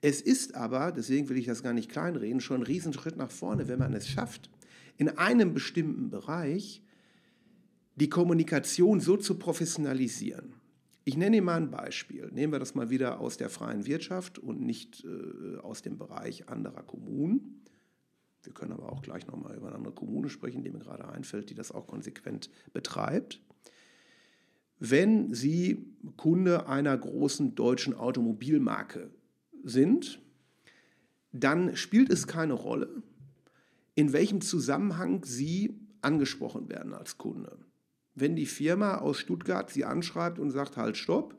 Es 0.00 0.22
ist 0.22 0.54
aber, 0.54 0.92
deswegen 0.92 1.28
will 1.28 1.36
ich 1.36 1.46
das 1.46 1.62
gar 1.62 1.74
nicht 1.74 1.90
kleinreden, 1.90 2.40
schon 2.40 2.60
ein 2.60 2.66
Riesenschritt 2.66 3.16
nach 3.16 3.30
vorne, 3.30 3.68
wenn 3.68 3.78
man 3.78 3.92
es 3.92 4.08
schafft, 4.08 4.50
in 4.96 5.10
einem 5.10 5.52
bestimmten 5.52 6.10
Bereich 6.10 6.82
die 7.96 8.08
Kommunikation 8.08 9.00
so 9.00 9.18
zu 9.18 9.38
professionalisieren, 9.38 10.54
ich 11.04 11.16
nenne 11.16 11.38
Ihnen 11.38 11.46
mal 11.46 11.56
ein 11.56 11.70
Beispiel. 11.70 12.30
Nehmen 12.32 12.52
wir 12.52 12.58
das 12.58 12.74
mal 12.74 12.90
wieder 12.90 13.20
aus 13.20 13.36
der 13.36 13.48
freien 13.48 13.86
Wirtschaft 13.86 14.38
und 14.38 14.60
nicht 14.60 15.04
äh, 15.04 15.58
aus 15.58 15.82
dem 15.82 15.98
Bereich 15.98 16.48
anderer 16.48 16.82
Kommunen. 16.82 17.62
Wir 18.42 18.52
können 18.52 18.72
aber 18.72 18.90
auch 18.90 19.02
gleich 19.02 19.26
nochmal 19.26 19.56
über 19.56 19.68
eine 19.68 19.76
andere 19.76 19.94
Kommune 19.94 20.28
sprechen, 20.28 20.62
die 20.62 20.70
mir 20.70 20.78
gerade 20.78 21.08
einfällt, 21.08 21.50
die 21.50 21.54
das 21.54 21.72
auch 21.72 21.86
konsequent 21.86 22.50
betreibt. 22.72 23.40
Wenn 24.78 25.34
Sie 25.34 25.86
Kunde 26.16 26.66
einer 26.66 26.96
großen 26.96 27.54
deutschen 27.54 27.94
Automobilmarke 27.94 29.10
sind, 29.62 30.22
dann 31.32 31.76
spielt 31.76 32.10
es 32.10 32.26
keine 32.26 32.54
Rolle, 32.54 33.02
in 33.94 34.12
welchem 34.12 34.40
Zusammenhang 34.40 35.24
Sie 35.24 35.78
angesprochen 36.00 36.70
werden 36.70 36.94
als 36.94 37.18
Kunde 37.18 37.58
wenn 38.14 38.36
die 38.36 38.46
Firma 38.46 38.98
aus 38.98 39.18
Stuttgart 39.18 39.70
sie 39.70 39.84
anschreibt 39.84 40.38
und 40.38 40.50
sagt, 40.50 40.76
halt, 40.76 40.96
stopp, 40.96 41.34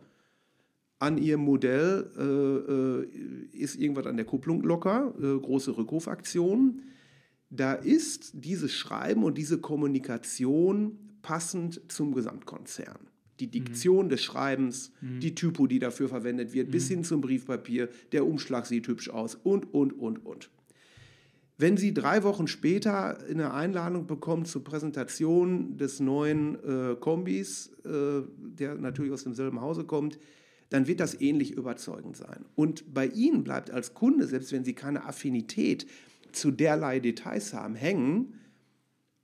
an 1.01 1.17
ihrem 1.17 1.41
Modell 1.41 2.11
äh, 2.15 3.57
äh, 3.57 3.59
ist 3.59 3.75
irgendwas 3.75 4.05
an 4.05 4.17
der 4.17 4.25
Kupplung 4.25 4.61
locker, 4.61 5.13
äh, 5.17 5.39
große 5.39 5.75
Rückrufaktion, 5.75 6.83
da 7.49 7.73
ist 7.73 8.31
dieses 8.35 8.71
Schreiben 8.73 9.23
und 9.23 9.37
diese 9.37 9.59
Kommunikation 9.59 10.99
passend 11.23 11.81
zum 11.91 12.13
Gesamtkonzern. 12.13 12.99
Die 13.39 13.47
mhm. 13.47 13.51
Diktion 13.51 14.05
mhm. 14.05 14.09
des 14.09 14.23
Schreibens, 14.23 14.91
mhm. 15.01 15.19
die 15.19 15.33
Typo, 15.33 15.65
die 15.65 15.79
dafür 15.79 16.07
verwendet 16.07 16.53
wird, 16.53 16.67
mhm. 16.67 16.71
bis 16.71 16.87
hin 16.87 17.03
zum 17.03 17.21
Briefpapier, 17.21 17.89
der 18.11 18.27
Umschlag 18.27 18.67
sieht 18.67 18.87
hübsch 18.87 19.09
aus 19.09 19.33
und, 19.33 19.73
und, 19.73 19.93
und, 19.93 20.23
und. 20.23 20.51
Wenn 21.57 21.77
Sie 21.77 21.95
drei 21.95 22.23
Wochen 22.23 22.47
später 22.47 23.17
eine 23.27 23.53
Einladung 23.53 24.05
bekommen 24.05 24.45
zur 24.45 24.63
Präsentation 24.63 25.77
des 25.77 25.99
neuen 25.99 26.55
äh, 26.63 26.95
Kombis, 26.95 27.71
äh, 27.85 28.21
der 28.37 28.75
natürlich 28.75 29.11
aus 29.11 29.23
demselben 29.23 29.61
Hause 29.61 29.83
kommt, 29.83 30.19
dann 30.71 30.87
wird 30.87 31.01
das 31.01 31.19
ähnlich 31.19 31.51
überzeugend 31.51 32.15
sein. 32.15 32.45
Und 32.55 32.93
bei 32.93 33.05
Ihnen 33.05 33.43
bleibt 33.43 33.69
als 33.69 33.93
Kunde, 33.93 34.25
selbst 34.25 34.53
wenn 34.53 34.63
Sie 34.63 34.73
keine 34.73 35.05
Affinität 35.05 35.85
zu 36.31 36.49
derlei 36.49 37.01
Details 37.01 37.53
haben, 37.53 37.75
hängen, 37.75 38.39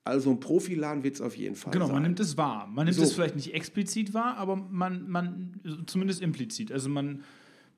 also 0.04 0.30
ein 0.30 0.42
Profiladen 0.42 1.04
wird 1.04 1.16
es 1.16 1.22
auf 1.22 1.38
jeden 1.38 1.56
Fall 1.56 1.72
genau, 1.72 1.86
sein. 1.86 1.96
man 1.96 2.04
nimmt 2.04 2.20
es 2.20 2.38
wahr. 2.38 2.68
Man 2.68 2.86
nimmt 2.86 2.98
so. 2.98 3.04
es 3.04 3.14
vielleicht 3.14 3.36
nicht 3.36 3.54
explizit 3.54 4.14
wahr, 4.14 4.38
aber 4.38 4.58
man, 4.58 5.10
man 5.10 5.62
zumindest 5.86 6.22
implizit. 6.22 6.72
Also 6.72 6.90
man, 6.90 7.24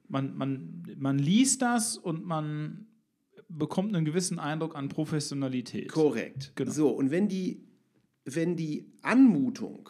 man, 0.08 0.36
man, 0.36 0.84
man 0.98 1.20
liest 1.20 1.62
das 1.62 1.96
und 1.96 2.26
man 2.26 2.88
bekommt 3.50 3.96
einen 3.96 4.06
gewissen 4.06 4.40
Eindruck 4.40 4.76
an 4.76 4.90
Professionalität. 4.90 5.92
Korrekt. 5.92 6.54
Genau. 6.56 6.72
So, 6.72 6.90
und 6.90 7.12
wenn 7.12 7.28
die, 7.28 7.68
wenn 8.26 8.56
die 8.56 8.92
Anmutung, 9.04 9.90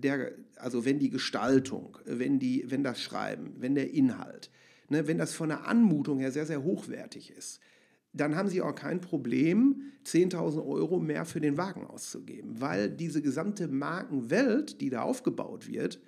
der, 0.00 0.32
also 0.56 0.84
wenn 0.84 0.98
die 0.98 1.10
Gestaltung, 1.10 1.98
wenn, 2.04 2.38
die, 2.38 2.64
wenn 2.68 2.82
das 2.82 3.00
Schreiben, 3.00 3.54
wenn 3.58 3.74
der 3.74 3.92
Inhalt, 3.92 4.50
ne, 4.88 5.06
wenn 5.06 5.18
das 5.18 5.34
von 5.34 5.48
der 5.48 5.66
Anmutung 5.66 6.18
her 6.18 6.32
sehr, 6.32 6.46
sehr 6.46 6.62
hochwertig 6.62 7.30
ist, 7.30 7.60
dann 8.12 8.34
haben 8.34 8.48
Sie 8.48 8.60
auch 8.60 8.74
kein 8.74 9.00
Problem, 9.00 9.82
10.000 10.04 10.66
Euro 10.66 10.98
mehr 10.98 11.24
für 11.24 11.40
den 11.40 11.56
Wagen 11.56 11.86
auszugeben, 11.86 12.60
weil 12.60 12.90
diese 12.90 13.22
gesamte 13.22 13.68
Markenwelt, 13.68 14.80
die 14.80 14.90
da 14.90 15.02
aufgebaut 15.02 15.68
wird, 15.68 16.00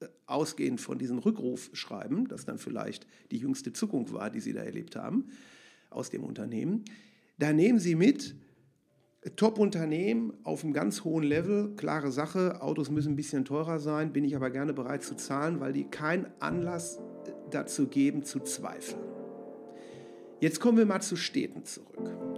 äh, 0.00 0.06
ausgehend 0.26 0.80
von 0.80 0.98
diesem 0.98 1.18
Rückrufschreiben, 1.18 2.28
das 2.28 2.46
dann 2.46 2.58
vielleicht 2.58 3.06
die 3.30 3.38
jüngste 3.38 3.72
Zukunft 3.72 4.14
war, 4.14 4.30
die 4.30 4.40
Sie 4.40 4.52
da 4.52 4.62
erlebt 4.62 4.96
haben, 4.96 5.26
aus 5.90 6.08
dem 6.08 6.24
Unternehmen. 6.24 6.84
Da 7.38 7.52
nehmen 7.52 7.78
Sie 7.78 7.94
mit 7.94 8.34
Top-Unternehmen 9.36 10.32
auf 10.44 10.64
einem 10.64 10.72
ganz 10.72 11.04
hohen 11.04 11.24
Level, 11.24 11.74
klare 11.76 12.10
Sache, 12.10 12.62
Autos 12.62 12.90
müssen 12.90 13.12
ein 13.12 13.16
bisschen 13.16 13.44
teurer 13.44 13.78
sein, 13.78 14.14
bin 14.14 14.24
ich 14.24 14.34
aber 14.34 14.48
gerne 14.50 14.72
bereit 14.72 15.02
zu 15.02 15.14
zahlen, 15.14 15.60
weil 15.60 15.74
die 15.74 15.84
keinen 15.84 16.26
Anlass 16.38 16.98
dazu 17.50 17.86
geben 17.86 18.22
zu 18.22 18.40
zweifeln. 18.40 19.02
Jetzt 20.40 20.58
kommen 20.58 20.78
wir 20.78 20.86
mal 20.86 21.02
zu 21.02 21.16
Städten 21.16 21.64
zurück. 21.64 22.29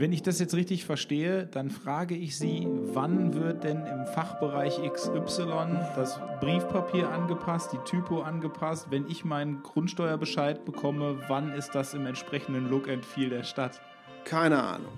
Wenn 0.00 0.14
ich 0.14 0.22
das 0.22 0.38
jetzt 0.38 0.54
richtig 0.54 0.86
verstehe, 0.86 1.44
dann 1.44 1.68
frage 1.68 2.14
ich 2.14 2.38
Sie, 2.38 2.66
wann 2.94 3.34
wird 3.34 3.64
denn 3.64 3.84
im 3.84 4.06
Fachbereich 4.06 4.80
XY 4.90 5.76
das 5.94 6.18
Briefpapier 6.40 7.10
angepasst, 7.10 7.74
die 7.74 7.84
Typo 7.84 8.22
angepasst? 8.22 8.86
Wenn 8.88 9.06
ich 9.10 9.26
meinen 9.26 9.62
Grundsteuerbescheid 9.62 10.64
bekomme, 10.64 11.18
wann 11.28 11.52
ist 11.52 11.74
das 11.74 11.92
im 11.92 12.06
entsprechenden 12.06 12.70
Look 12.70 12.88
and 12.88 13.04
Feel 13.04 13.28
der 13.28 13.42
Stadt? 13.42 13.82
Keine 14.24 14.62
Ahnung. 14.62 14.94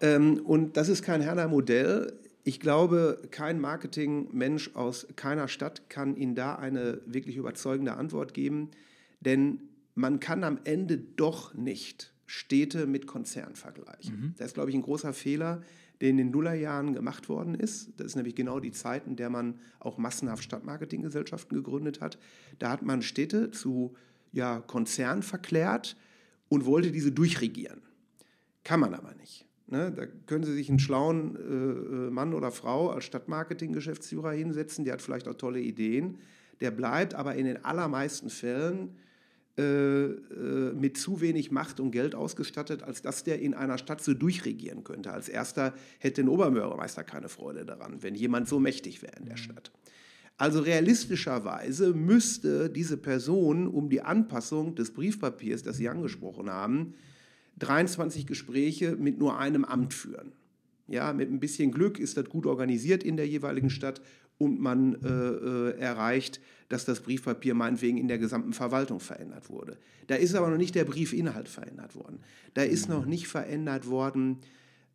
Ähm, 0.00 0.40
und 0.46 0.76
das 0.76 0.88
ist 0.88 1.02
kein 1.02 1.20
Herner 1.20 1.48
Modell. 1.48 2.12
Ich 2.44 2.60
glaube, 2.60 3.20
kein 3.32 3.60
Marketingmensch 3.60 4.70
aus 4.76 5.08
keiner 5.16 5.48
Stadt 5.48 5.90
kann 5.90 6.14
Ihnen 6.14 6.36
da 6.36 6.54
eine 6.54 7.00
wirklich 7.06 7.34
überzeugende 7.34 7.96
Antwort 7.96 8.34
geben, 8.34 8.70
denn 9.18 9.62
man 9.96 10.20
kann 10.20 10.44
am 10.44 10.60
Ende 10.62 10.96
doch 10.96 11.54
nicht 11.54 12.12
Städte 12.28 12.86
mit 12.86 13.06
Konzern 13.06 13.56
vergleichen. 13.56 14.20
Mhm. 14.20 14.34
Das 14.36 14.48
ist, 14.48 14.54
glaube 14.54 14.68
ich, 14.68 14.76
ein 14.76 14.82
großer 14.82 15.14
Fehler, 15.14 15.62
der 16.02 16.10
in 16.10 16.18
den 16.18 16.30
Nullerjahren 16.30 16.94
gemacht 16.94 17.30
worden 17.30 17.54
ist. 17.54 17.90
Das 17.96 18.08
ist 18.08 18.16
nämlich 18.16 18.34
genau 18.34 18.60
die 18.60 18.70
Zeit, 18.70 19.06
in 19.06 19.16
der 19.16 19.30
man 19.30 19.58
auch 19.80 19.96
massenhaft 19.96 20.44
Stadtmarketinggesellschaften 20.44 21.56
gegründet 21.56 22.02
hat. 22.02 22.18
Da 22.58 22.70
hat 22.70 22.82
man 22.82 23.00
Städte 23.00 23.50
zu 23.50 23.94
ja, 24.30 24.60
Konzernen 24.60 25.22
verklärt 25.22 25.96
und 26.50 26.66
wollte 26.66 26.92
diese 26.92 27.12
durchregieren. 27.12 27.80
Kann 28.62 28.80
man 28.80 28.92
aber 28.92 29.14
nicht. 29.14 29.46
Ne? 29.66 29.90
Da 29.90 30.04
können 30.26 30.44
Sie 30.44 30.52
sich 30.52 30.68
einen 30.68 30.78
schlauen 30.78 31.34
äh, 31.36 31.40
äh 32.08 32.10
Mann 32.10 32.34
oder 32.34 32.50
Frau 32.50 32.90
als 32.90 33.04
Stadtmarketing-Geschäftsführer 33.04 34.32
hinsetzen, 34.32 34.84
der 34.84 34.92
hat 34.92 35.02
vielleicht 35.02 35.28
auch 35.28 35.34
tolle 35.34 35.60
Ideen. 35.60 36.18
Der 36.60 36.72
bleibt 36.72 37.14
aber 37.14 37.36
in 37.36 37.46
den 37.46 37.64
allermeisten 37.64 38.28
Fällen 38.28 38.96
mit 39.58 40.96
zu 40.96 41.20
wenig 41.20 41.50
Macht 41.50 41.80
und 41.80 41.90
Geld 41.90 42.14
ausgestattet, 42.14 42.84
als 42.84 43.02
dass 43.02 43.24
der 43.24 43.40
in 43.40 43.54
einer 43.54 43.76
Stadt 43.76 44.00
so 44.00 44.14
durchregieren 44.14 44.84
könnte. 44.84 45.12
Als 45.12 45.28
erster 45.28 45.74
hätte 45.98 46.22
ein 46.22 46.28
Oberbürgermeister 46.28 47.02
keine 47.02 47.28
Freude 47.28 47.64
daran, 47.64 48.02
wenn 48.02 48.14
jemand 48.14 48.48
so 48.48 48.60
mächtig 48.60 49.02
wäre 49.02 49.16
in 49.18 49.24
der 49.24 49.34
mhm. 49.34 49.42
Stadt. 49.42 49.72
Also 50.36 50.60
realistischerweise 50.60 51.92
müsste 51.92 52.70
diese 52.70 52.96
Person 52.96 53.66
um 53.66 53.90
die 53.90 54.02
Anpassung 54.02 54.76
des 54.76 54.92
Briefpapiers, 54.94 55.64
das 55.64 55.76
Sie 55.76 55.88
angesprochen 55.88 56.48
haben, 56.48 56.94
23 57.58 58.24
Gespräche 58.24 58.94
mit 58.94 59.18
nur 59.18 59.38
einem 59.38 59.64
Amt 59.64 59.92
führen. 59.92 60.30
Ja, 60.86 61.12
mit 61.12 61.30
ein 61.30 61.40
bisschen 61.40 61.72
Glück 61.72 61.98
ist 61.98 62.16
das 62.16 62.28
gut 62.28 62.46
organisiert 62.46 63.02
in 63.02 63.16
der 63.16 63.26
jeweiligen 63.26 63.68
Stadt 63.68 64.00
und 64.38 64.60
man 64.60 64.94
äh, 65.02 65.08
äh, 65.08 65.78
erreicht, 65.78 66.40
dass 66.68 66.84
das 66.84 67.00
Briefpapier 67.00 67.54
meinetwegen 67.54 67.98
in 67.98 68.08
der 68.08 68.18
gesamten 68.18 68.52
Verwaltung 68.52 69.00
verändert 69.00 69.50
wurde. 69.50 69.76
Da 70.06 70.14
ist 70.14 70.34
aber 70.34 70.48
noch 70.48 70.56
nicht 70.56 70.74
der 70.74 70.84
Briefinhalt 70.84 71.48
verändert 71.48 71.94
worden. 71.94 72.20
Da 72.54 72.62
ist 72.62 72.88
noch 72.88 73.04
nicht 73.04 73.28
verändert 73.28 73.88
worden, 73.88 74.38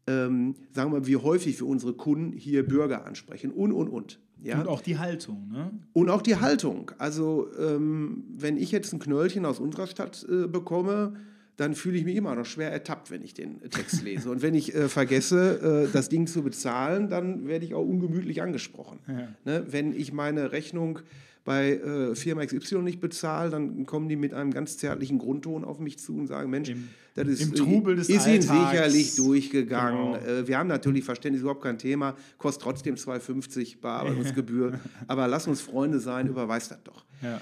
ähm, 0.07 0.55
sagen 0.71 0.91
wir 0.91 0.99
mal, 0.99 1.07
wie 1.07 1.17
häufig 1.17 1.59
wir 1.59 1.67
unsere 1.67 1.93
Kunden 1.93 2.33
hier 2.33 2.67
Bürger 2.67 3.05
ansprechen 3.05 3.51
und, 3.51 3.71
und, 3.71 3.89
und. 3.89 4.19
Ja? 4.41 4.59
Und 4.59 4.67
auch 4.67 4.81
die 4.81 4.97
Haltung. 4.97 5.49
Ne? 5.51 5.71
Und 5.93 6.09
auch 6.09 6.21
die 6.21 6.35
Haltung. 6.35 6.91
Also 6.97 7.47
ähm, 7.57 8.25
wenn 8.35 8.57
ich 8.57 8.71
jetzt 8.71 8.93
ein 8.93 8.99
Knöllchen 8.99 9.45
aus 9.45 9.59
unserer 9.59 9.87
Stadt 9.87 10.25
äh, 10.29 10.47
bekomme, 10.47 11.15
dann 11.57 11.75
fühle 11.75 11.97
ich 11.97 12.05
mich 12.05 12.15
immer 12.15 12.33
noch 12.35 12.45
schwer 12.45 12.71
ertappt, 12.71 13.11
wenn 13.11 13.21
ich 13.21 13.33
den 13.33 13.61
Text 13.69 14.01
lese. 14.03 14.29
Und 14.29 14.41
wenn 14.41 14.55
ich 14.55 14.73
äh, 14.73 14.89
vergesse, 14.89 15.87
äh, 15.87 15.93
das 15.93 16.09
Ding 16.09 16.27
zu 16.27 16.41
bezahlen, 16.41 17.09
dann 17.09 17.47
werde 17.47 17.65
ich 17.65 17.73
auch 17.73 17.85
ungemütlich 17.85 18.41
angesprochen. 18.41 18.99
Ja. 19.07 19.27
Ne? 19.45 19.65
Wenn 19.69 19.93
ich 19.93 20.13
meine 20.13 20.51
Rechnung 20.51 20.99
bei 21.45 21.73
äh, 21.73 22.15
Firma 22.15 22.45
XY 22.45 22.79
nicht 22.79 23.01
bezahle, 23.01 23.49
dann 23.49 23.85
kommen 23.85 24.07
die 24.07 24.15
mit 24.15 24.33
einem 24.33 24.51
ganz 24.51 24.77
zärtlichen 24.77 25.19
Grundton 25.19 25.63
auf 25.65 25.79
mich 25.79 25.99
zu 25.99 26.15
und 26.15 26.27
sagen, 26.27 26.49
Mensch, 26.49 26.69
Im, 26.69 26.87
das 27.15 27.27
ist, 27.27 27.41
im 27.41 27.53
Trubel 27.53 27.95
des 27.97 28.09
ist 28.09 28.25
Ihnen 28.25 28.41
sicherlich 28.41 29.15
durchgegangen. 29.15 30.13
Genau. 30.13 30.39
Äh, 30.39 30.47
wir 30.47 30.57
haben 30.57 30.67
natürlich 30.67 31.03
Verständnis, 31.03 31.41
überhaupt 31.41 31.63
kein 31.63 31.77
Thema, 31.77 32.15
kostet 32.37 32.63
trotzdem 32.63 32.95
2,50 32.95 33.81
Bearbeitungsgebühr, 33.81 34.79
aber 35.07 35.27
lass 35.27 35.47
uns 35.47 35.61
Freunde 35.61 35.99
sein, 35.99 36.27
überweist 36.27 36.71
das 36.71 36.81
doch. 36.83 37.03
Ja. 37.21 37.41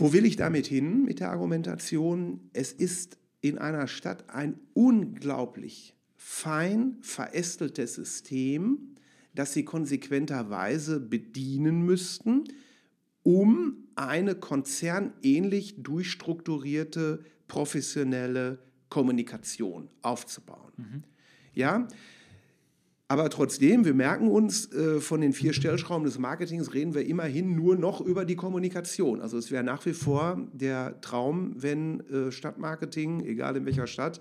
Wo 0.00 0.12
will 0.12 0.24
ich 0.24 0.36
damit 0.36 0.68
hin 0.68 1.04
mit 1.04 1.18
der 1.18 1.32
Argumentation? 1.32 2.48
Es 2.52 2.72
ist 2.72 3.18
in 3.40 3.58
einer 3.58 3.88
Stadt 3.88 4.30
ein 4.30 4.60
unglaublich 4.72 5.92
fein 6.14 6.98
verästeltes 7.00 7.94
System, 7.94 8.94
das 9.34 9.54
sie 9.54 9.64
konsequenterweise 9.64 11.00
bedienen 11.00 11.82
müssten, 11.82 12.44
um 13.24 13.88
eine 13.96 14.36
konzernähnlich 14.36 15.82
durchstrukturierte 15.82 17.24
professionelle 17.48 18.60
Kommunikation 18.90 19.88
aufzubauen. 20.02 20.72
Mhm. 20.76 21.02
Ja, 21.54 21.88
aber 23.10 23.30
trotzdem, 23.30 23.86
wir 23.86 23.94
merken 23.94 24.28
uns, 24.28 24.70
äh, 24.72 25.00
von 25.00 25.22
den 25.22 25.32
vier 25.32 25.54
Stellschrauben 25.54 26.04
des 26.04 26.18
Marketings 26.18 26.74
reden 26.74 26.94
wir 26.94 27.06
immerhin 27.06 27.56
nur 27.56 27.76
noch 27.76 28.02
über 28.02 28.26
die 28.26 28.36
Kommunikation. 28.36 29.22
Also 29.22 29.38
es 29.38 29.50
wäre 29.50 29.64
nach 29.64 29.86
wie 29.86 29.94
vor 29.94 30.46
der 30.52 31.00
Traum, 31.00 31.54
wenn 31.56 32.00
äh, 32.10 32.30
Stadtmarketing, 32.30 33.24
egal 33.24 33.56
in 33.56 33.64
welcher 33.64 33.86
Stadt, 33.86 34.20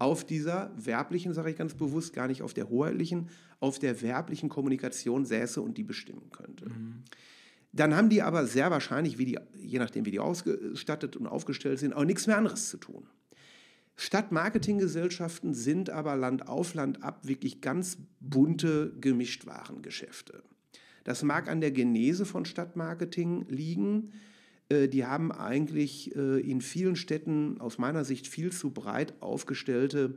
auf 0.00 0.24
dieser 0.24 0.72
werblichen, 0.76 1.32
sage 1.32 1.50
ich 1.50 1.56
ganz 1.56 1.74
bewusst, 1.74 2.12
gar 2.12 2.26
nicht 2.26 2.42
auf 2.42 2.52
der 2.52 2.68
hoheitlichen, 2.68 3.28
auf 3.60 3.78
der 3.78 4.02
werblichen 4.02 4.48
Kommunikation 4.48 5.24
säße 5.24 5.60
und 5.60 5.78
die 5.78 5.84
bestimmen 5.84 6.30
könnte. 6.32 6.68
Mhm. 6.68 7.04
Dann 7.72 7.96
haben 7.96 8.08
die 8.08 8.22
aber 8.22 8.46
sehr 8.46 8.70
wahrscheinlich, 8.72 9.18
wie 9.18 9.26
die, 9.26 9.38
je 9.56 9.78
nachdem 9.78 10.06
wie 10.06 10.10
die 10.10 10.20
ausgestattet 10.20 11.16
und 11.16 11.28
aufgestellt 11.28 11.78
sind, 11.78 11.92
auch 11.92 12.04
nichts 12.04 12.26
mehr 12.26 12.38
anderes 12.38 12.68
zu 12.68 12.78
tun. 12.78 13.06
Stadtmarketinggesellschaften 13.96 15.54
sind 15.54 15.90
aber 15.90 16.16
Land 16.16 16.48
auf 16.48 16.74
Land 16.74 17.02
ab 17.02 17.26
wirklich 17.26 17.60
ganz 17.60 17.98
bunte 18.20 18.92
Gemischtwarengeschäfte. 19.00 20.42
Das 21.04 21.22
mag 21.22 21.48
an 21.48 21.60
der 21.60 21.70
Genese 21.70 22.24
von 22.24 22.44
Stadtmarketing 22.44 23.46
liegen. 23.48 24.12
Äh, 24.68 24.88
die 24.88 25.04
haben 25.04 25.30
eigentlich 25.30 26.14
äh, 26.16 26.40
in 26.40 26.60
vielen 26.60 26.96
Städten 26.96 27.60
aus 27.60 27.78
meiner 27.78 28.04
Sicht 28.04 28.26
viel 28.26 28.50
zu 28.50 28.70
breit 28.70 29.14
aufgestellte 29.20 30.14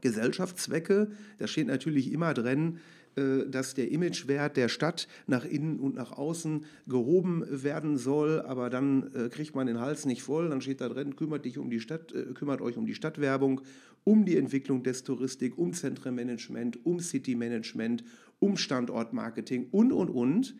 Gesellschaftszwecke. 0.00 1.10
Da 1.38 1.46
steht 1.46 1.66
natürlich 1.66 2.12
immer 2.12 2.34
drin, 2.34 2.78
dass 3.16 3.74
der 3.74 3.90
Imagewert 3.90 4.56
der 4.56 4.68
Stadt 4.68 5.08
nach 5.26 5.44
innen 5.44 5.80
und 5.80 5.96
nach 5.96 6.12
außen 6.12 6.64
gehoben 6.86 7.44
werden 7.48 7.98
soll, 7.98 8.40
aber 8.40 8.70
dann 8.70 9.12
äh, 9.14 9.28
kriegt 9.28 9.54
man 9.54 9.66
den 9.66 9.80
Hals 9.80 10.06
nicht 10.06 10.22
voll, 10.22 10.48
dann 10.48 10.60
steht 10.60 10.80
da 10.80 10.88
drin, 10.88 11.16
kümmert, 11.16 11.44
dich 11.44 11.58
um 11.58 11.70
die 11.70 11.80
Stadt, 11.80 12.12
äh, 12.12 12.32
kümmert 12.34 12.60
euch 12.60 12.76
um 12.76 12.86
die 12.86 12.94
Stadtwerbung, 12.94 13.62
um 14.04 14.24
die 14.24 14.36
Entwicklung 14.36 14.82
des 14.82 15.02
Touristik, 15.02 15.58
um 15.58 15.72
Zentrenmanagement, 15.72 16.84
um 16.86 17.00
Citymanagement, 17.00 18.04
um 18.38 18.56
Standortmarketing 18.56 19.68
und, 19.70 19.92
und, 19.92 20.10
und. 20.10 20.54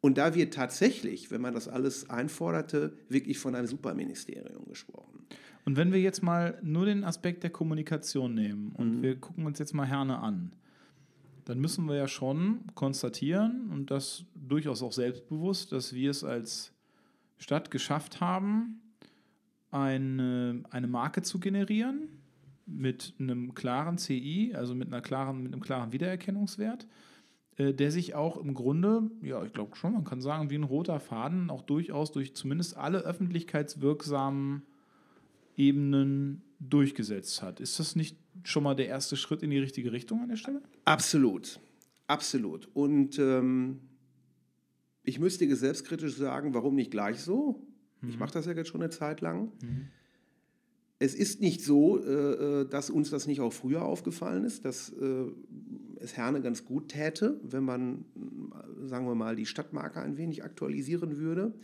Und 0.00 0.18
da 0.18 0.34
wird 0.34 0.54
tatsächlich, 0.54 1.30
wenn 1.30 1.40
man 1.40 1.54
das 1.54 1.68
alles 1.68 2.10
einforderte, 2.10 2.92
wirklich 3.08 3.38
von 3.38 3.54
einem 3.54 3.68
Superministerium 3.68 4.66
gesprochen. 4.68 5.20
Und 5.64 5.76
wenn 5.76 5.92
wir 5.92 6.00
jetzt 6.00 6.22
mal 6.22 6.58
nur 6.62 6.86
den 6.86 7.04
Aspekt 7.04 7.44
der 7.44 7.50
Kommunikation 7.50 8.34
nehmen 8.34 8.72
und 8.76 8.98
mhm. 8.98 9.02
wir 9.02 9.16
gucken 9.16 9.46
uns 9.46 9.60
jetzt 9.60 9.74
mal 9.74 9.86
Herne 9.86 10.18
an, 10.18 10.52
dann 11.44 11.60
müssen 11.60 11.86
wir 11.86 11.96
ja 11.96 12.08
schon 12.08 12.62
konstatieren 12.74 13.70
und 13.70 13.90
das 13.90 14.24
durchaus 14.34 14.82
auch 14.82 14.92
selbstbewusst, 14.92 15.72
dass 15.72 15.92
wir 15.92 16.10
es 16.10 16.24
als 16.24 16.72
Stadt 17.38 17.70
geschafft 17.70 18.20
haben, 18.20 18.80
eine, 19.70 20.62
eine 20.70 20.86
Marke 20.86 21.22
zu 21.22 21.40
generieren 21.40 22.08
mit 22.66 23.14
einem 23.18 23.54
klaren 23.54 23.98
CI, 23.98 24.54
also 24.54 24.74
mit, 24.74 24.88
einer 24.88 25.00
klaren, 25.00 25.42
mit 25.42 25.52
einem 25.52 25.62
klaren 25.62 25.92
Wiedererkennungswert, 25.92 26.86
äh, 27.56 27.72
der 27.72 27.90
sich 27.90 28.14
auch 28.14 28.36
im 28.36 28.54
Grunde, 28.54 29.10
ja, 29.22 29.42
ich 29.44 29.52
glaube 29.52 29.76
schon, 29.76 29.94
man 29.94 30.04
kann 30.04 30.20
sagen, 30.20 30.50
wie 30.50 30.56
ein 30.56 30.62
roter 30.62 31.00
Faden 31.00 31.50
auch 31.50 31.62
durchaus 31.62 32.12
durch 32.12 32.34
zumindest 32.34 32.76
alle 32.76 32.98
öffentlichkeitswirksamen 32.98 34.62
Ebenen 35.56 36.42
durchgesetzt 36.60 37.42
hat. 37.42 37.60
Ist 37.60 37.78
das 37.78 37.96
nicht 37.96 38.16
schon 38.44 38.62
mal 38.62 38.74
der 38.74 38.86
erste 38.86 39.16
Schritt 39.16 39.42
in 39.42 39.50
die 39.50 39.58
richtige 39.58 39.92
Richtung 39.92 40.20
an 40.22 40.28
der 40.28 40.36
Stelle? 40.36 40.62
Absolut, 40.84 41.60
absolut. 42.06 42.68
Und 42.74 43.18
ähm, 43.18 43.80
ich 45.02 45.18
müsste 45.18 45.46
dir 45.46 45.56
selbstkritisch 45.56 46.16
sagen, 46.16 46.54
warum 46.54 46.74
nicht 46.74 46.90
gleich 46.90 47.20
so? 47.20 47.66
Mhm. 48.00 48.08
Ich 48.08 48.18
mache 48.18 48.32
das 48.32 48.46
ja 48.46 48.52
jetzt 48.52 48.68
schon 48.68 48.82
eine 48.82 48.90
Zeit 48.90 49.20
lang. 49.20 49.52
Mhm. 49.62 49.88
Es 50.98 51.14
ist 51.14 51.40
nicht 51.40 51.62
so, 51.62 51.98
äh, 51.98 52.60
äh, 52.60 52.68
dass 52.68 52.88
uns 52.88 53.10
das 53.10 53.26
nicht 53.26 53.40
auch 53.40 53.52
früher 53.52 53.82
aufgefallen 53.82 54.44
ist. 54.44 54.64
Das 54.64 54.90
äh, 54.90 55.26
es 56.02 56.16
Herne 56.16 56.40
ganz 56.40 56.64
gut 56.64 56.88
täte, 56.88 57.40
wenn 57.42 57.64
man, 57.64 58.04
sagen 58.84 59.06
wir 59.06 59.14
mal, 59.14 59.36
die 59.36 59.46
Stadtmarke 59.46 60.00
ein 60.00 60.16
wenig 60.16 60.44
aktualisieren 60.44 61.16
würde. 61.18 61.54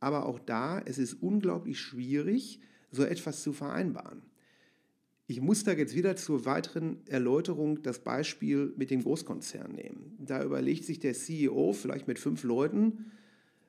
Aber 0.00 0.26
auch 0.26 0.38
da, 0.38 0.80
es 0.80 0.98
ist 0.98 1.14
unglaublich 1.14 1.78
schwierig, 1.78 2.60
so 2.90 3.04
etwas 3.04 3.42
zu 3.42 3.52
vereinbaren. 3.52 4.22
Ich 5.26 5.40
muss 5.40 5.64
da 5.64 5.72
jetzt 5.72 5.94
wieder 5.94 6.16
zur 6.16 6.44
weiteren 6.44 6.98
Erläuterung 7.06 7.82
das 7.82 8.00
Beispiel 8.00 8.74
mit 8.76 8.90
dem 8.90 9.02
Großkonzern 9.02 9.72
nehmen. 9.72 10.16
Da 10.18 10.44
überlegt 10.44 10.84
sich 10.84 11.00
der 11.00 11.14
CEO 11.14 11.72
vielleicht 11.72 12.06
mit 12.06 12.18
fünf 12.18 12.44
Leuten, 12.44 13.10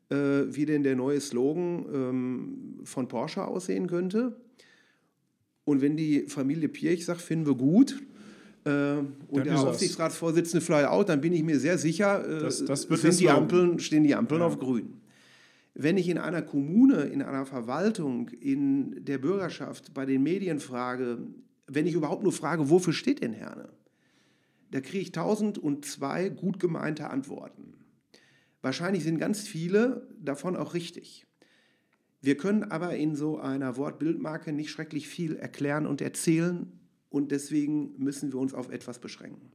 äh, 0.10 0.44
wie 0.48 0.66
denn 0.66 0.84
der 0.84 0.98
neue 0.98 1.22
Slogan 1.22 1.86
ähm, 1.94 2.80
von 2.84 3.08
Porsche 3.08 3.46
aussehen 3.46 3.88
könnte. 3.88 4.36
Und 5.64 5.82
wenn 5.82 5.96
die 5.96 6.26
Familie 6.28 6.68
Pirch 6.68 7.06
sagt, 7.06 7.22
finden 7.22 7.48
wir 7.48 7.56
gut, 7.56 8.02
äh, 8.66 8.98
und 9.30 9.46
der 9.46 9.60
Aufsichtsratsvorsitzende 9.60 10.64
fly 10.64 10.86
out, 10.86 11.10
dann 11.10 11.22
bin 11.22 11.34
ich 11.34 11.44
mir 11.44 11.60
sehr 11.60 11.78
sicher, 11.78 12.28
äh, 12.28 12.42
das, 12.42 12.66
das 12.66 12.82
sind 12.82 13.20
die 13.20 13.30
Ampeln, 13.30 13.80
stehen 13.80 14.04
die 14.04 14.16
Ampeln 14.16 14.42
ja. 14.42 14.48
auf 14.48 14.60
grün. 14.60 15.02
Wenn 15.74 15.98
ich 15.98 16.10
in 16.10 16.18
einer 16.18 16.42
Kommune, 16.42 17.04
in 17.04 17.22
einer 17.22 17.46
Verwaltung, 17.46 18.30
in 18.30 19.04
der 19.06 19.18
Bürgerschaft, 19.18 19.94
bei 19.94 20.06
den 20.06 20.24
Medien 20.24 20.60
frage, 20.60 21.20
wenn 21.68 21.88
ich 21.88 21.94
überhaupt 21.94 22.24
nur 22.24 22.32
frage, 22.32 22.70
wofür 22.70 22.94
steht 22.94 23.22
denn 23.22 23.34
Herne? 23.34 23.70
Da 24.72 24.82
kriege 24.82 25.00
ich 25.00 25.12
tausend 25.12 25.58
und 25.58 25.86
zwei 25.86 26.30
gut 26.30 26.60
gemeinte 26.60 27.10
Antworten. 27.10 27.74
Wahrscheinlich 28.62 29.04
sind 29.04 29.20
ganz 29.20 29.48
viele 29.48 30.08
davon 30.20 30.56
auch 30.56 30.74
richtig. 30.74 31.28
Wir 32.22 32.38
können 32.38 32.64
aber 32.64 32.96
in 32.96 33.16
so 33.16 33.38
einer 33.38 33.78
Wortbildmarke 33.78 34.52
nicht 34.52 34.72
schrecklich 34.72 35.08
viel 35.08 35.36
erklären 35.36 35.86
und 35.86 36.02
erzählen 36.02 36.72
und 37.10 37.32
deswegen 37.32 37.94
müssen 37.98 38.34
wir 38.34 38.40
uns 38.40 38.54
auf 38.54 38.70
etwas 38.70 39.00
beschränken. 39.00 39.52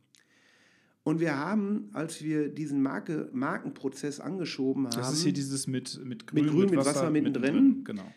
Und 1.03 1.19
wir 1.19 1.37
haben, 1.37 1.91
als 1.93 2.23
wir 2.23 2.49
diesen 2.49 2.83
Marke, 2.83 3.29
Markenprozess 3.33 4.21
angeschoben 4.21 4.87
haben. 4.87 4.97
Das 4.97 5.13
ist 5.13 5.23
hier 5.23 5.33
dieses 5.33 5.67
mit, 5.67 6.05
mit 6.05 6.27
Grün, 6.27 6.45
mit, 6.45 6.53
Grün, 6.53 6.71
mit 6.71 6.79
Wasser, 6.79 6.91
Wasser 6.91 7.11
mittendrin. 7.11 7.55
mittendrin. 7.55 7.85
Genau. 7.85 8.15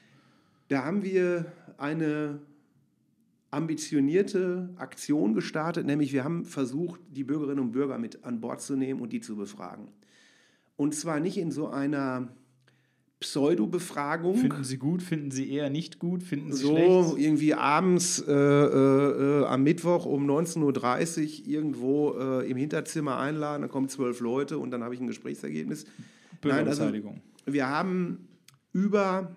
Da 0.68 0.86
haben 0.86 1.04
wir 1.04 1.52
eine 1.78 2.40
ambitionierte 3.54 4.70
Aktion 4.78 5.34
gestartet, 5.34 5.86
nämlich 5.86 6.12
wir 6.14 6.24
haben 6.24 6.46
versucht, 6.46 7.00
die 7.12 7.24
Bürgerinnen 7.24 7.60
und 7.60 7.72
Bürger 7.72 7.98
mit 7.98 8.24
an 8.24 8.42
Bord 8.42 8.62
zu 8.62 8.76
nehmen 8.76 9.00
und 9.02 9.14
die 9.14 9.22
zu 9.22 9.36
befragen. 9.36 9.88
Und 10.76 10.96
zwar 10.96 11.20
nicht 11.20 11.38
in 11.38 11.52
so 11.52 11.68
einer 11.68 12.30
Pseudo-Befragung. 13.24 14.36
Finden 14.36 14.64
Sie 14.66 14.78
gut, 14.78 15.02
finden 15.02 15.32
Sie 15.32 15.50
eher 15.50 15.70
nicht 15.70 15.98
gut, 15.98 16.24
finden 16.24 16.52
Sie 16.52 16.64
so, 16.64 16.76
schlecht? 16.76 17.10
So 17.10 17.18
irgendwie 17.18 17.54
abends 17.54 18.20
äh, 18.20 18.34
äh, 18.34 19.42
äh 19.42 19.46
am 19.46 19.64
Mittwoch 19.64 20.06
um 20.06 20.30
19.30 20.30 21.42
Uhr 21.42 21.48
irgendwo 21.48 22.14
äh, 22.20 22.50
im 22.50 22.58
Hinterzimmer 22.58 23.18
einladen, 23.18 23.62
da 23.62 23.68
kommen 23.70 23.88
zwölf 23.88 24.20
Leute 24.20 24.58
und 24.58 24.72
dann 24.72 24.84
habe 24.84 24.94
ich 24.94 25.00
ein 25.00 25.08
Gesprächsergebnis. 25.08 25.86
Nein, 26.44 26.68
also, 26.68 26.92
wir 27.46 27.70
haben 27.70 28.28
über 28.74 29.34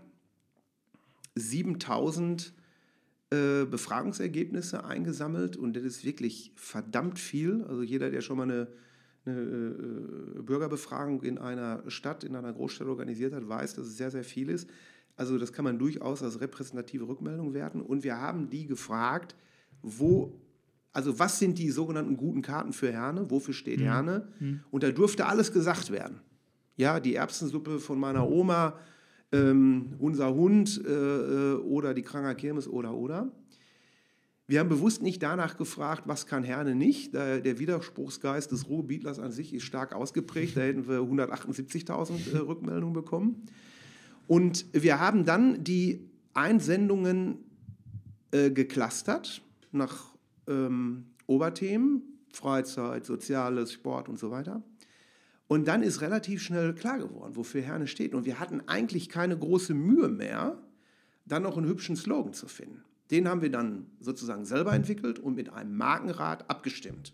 7000 1.36 2.55
äh, 3.36 3.66
Befragungsergebnisse 3.66 4.84
eingesammelt 4.84 5.56
und 5.56 5.76
das 5.76 5.84
ist 5.84 6.04
wirklich 6.04 6.52
verdammt 6.56 7.18
viel. 7.18 7.64
Also 7.64 7.82
jeder, 7.82 8.10
der 8.10 8.20
schon 8.20 8.36
mal 8.36 8.44
eine, 8.44 8.68
eine 9.24 9.40
äh, 9.40 10.42
Bürgerbefragung 10.42 11.22
in 11.22 11.38
einer 11.38 11.82
Stadt, 11.88 12.24
in 12.24 12.36
einer 12.36 12.52
Großstadt 12.52 12.88
organisiert 12.88 13.34
hat, 13.34 13.48
weiß, 13.48 13.74
dass 13.74 13.86
es 13.86 13.96
sehr, 13.96 14.10
sehr 14.10 14.24
viel 14.24 14.48
ist. 14.48 14.68
Also 15.16 15.38
das 15.38 15.52
kann 15.52 15.64
man 15.64 15.78
durchaus 15.78 16.22
als 16.22 16.40
repräsentative 16.40 17.08
Rückmeldung 17.08 17.54
werten. 17.54 17.80
Und 17.80 18.04
wir 18.04 18.20
haben 18.20 18.50
die 18.50 18.66
gefragt, 18.66 19.34
wo, 19.82 20.40
also 20.92 21.18
was 21.18 21.38
sind 21.38 21.58
die 21.58 21.70
sogenannten 21.70 22.16
guten 22.16 22.42
Karten 22.42 22.72
für 22.72 22.92
Herne? 22.92 23.30
Wofür 23.30 23.54
steht 23.54 23.80
mhm. 23.80 23.84
Herne? 23.84 24.28
Mhm. 24.38 24.60
Und 24.70 24.82
da 24.82 24.90
durfte 24.90 25.26
alles 25.26 25.52
gesagt 25.52 25.90
werden. 25.90 26.20
Ja, 26.76 27.00
die 27.00 27.14
Erbsensuppe 27.14 27.78
von 27.78 27.98
meiner 27.98 28.28
Oma, 28.28 28.78
ähm, 29.32 29.94
unser 29.98 30.34
Hund 30.34 30.82
äh, 30.86 30.90
äh, 30.90 31.54
oder 31.56 31.94
die 31.94 32.02
Kranger 32.02 32.34
Kirmes 32.34 32.68
oder 32.68 32.94
oder. 32.94 33.30
Wir 34.48 34.60
haben 34.60 34.68
bewusst 34.68 35.02
nicht 35.02 35.22
danach 35.22 35.56
gefragt, 35.56 36.02
was 36.06 36.26
kann 36.26 36.44
Herne 36.44 36.76
nicht. 36.76 37.14
Der 37.14 37.58
Widerspruchsgeist 37.58 38.52
des 38.52 38.68
Ruhrgebietlers 38.68 39.18
an 39.18 39.32
sich 39.32 39.52
ist 39.52 39.64
stark 39.64 39.92
ausgeprägt. 39.92 40.56
Da 40.56 40.60
hätten 40.60 40.86
wir 40.86 41.00
178.000 41.00 42.32
äh, 42.32 42.38
Rückmeldungen 42.38 42.94
bekommen. 42.94 43.46
Und 44.28 44.66
wir 44.72 45.00
haben 45.00 45.24
dann 45.24 45.64
die 45.64 46.08
Einsendungen 46.32 47.38
äh, 48.30 48.50
geklustert 48.50 49.42
nach 49.72 50.14
ähm, 50.46 51.06
Oberthemen, 51.26 52.02
Freizeit, 52.32 53.04
Soziales, 53.04 53.72
Sport 53.72 54.08
und 54.08 54.18
so 54.18 54.30
weiter. 54.30 54.62
Und 55.48 55.68
dann 55.68 55.82
ist 55.82 56.00
relativ 56.00 56.42
schnell 56.42 56.74
klar 56.74 56.98
geworden, 56.98 57.36
wofür 57.36 57.62
Herne 57.62 57.86
steht. 57.86 58.14
Und 58.14 58.26
wir 58.26 58.40
hatten 58.40 58.62
eigentlich 58.66 59.08
keine 59.08 59.38
große 59.38 59.74
Mühe 59.74 60.08
mehr, 60.08 60.58
dann 61.24 61.42
noch 61.42 61.56
einen 61.56 61.68
hübschen 61.68 61.96
Slogan 61.96 62.32
zu 62.32 62.48
finden. 62.48 62.82
Den 63.10 63.28
haben 63.28 63.42
wir 63.42 63.50
dann 63.50 63.86
sozusagen 64.00 64.44
selber 64.44 64.72
entwickelt 64.72 65.18
und 65.18 65.36
mit 65.36 65.52
einem 65.52 65.76
Markenrat 65.76 66.50
abgestimmt. 66.50 67.12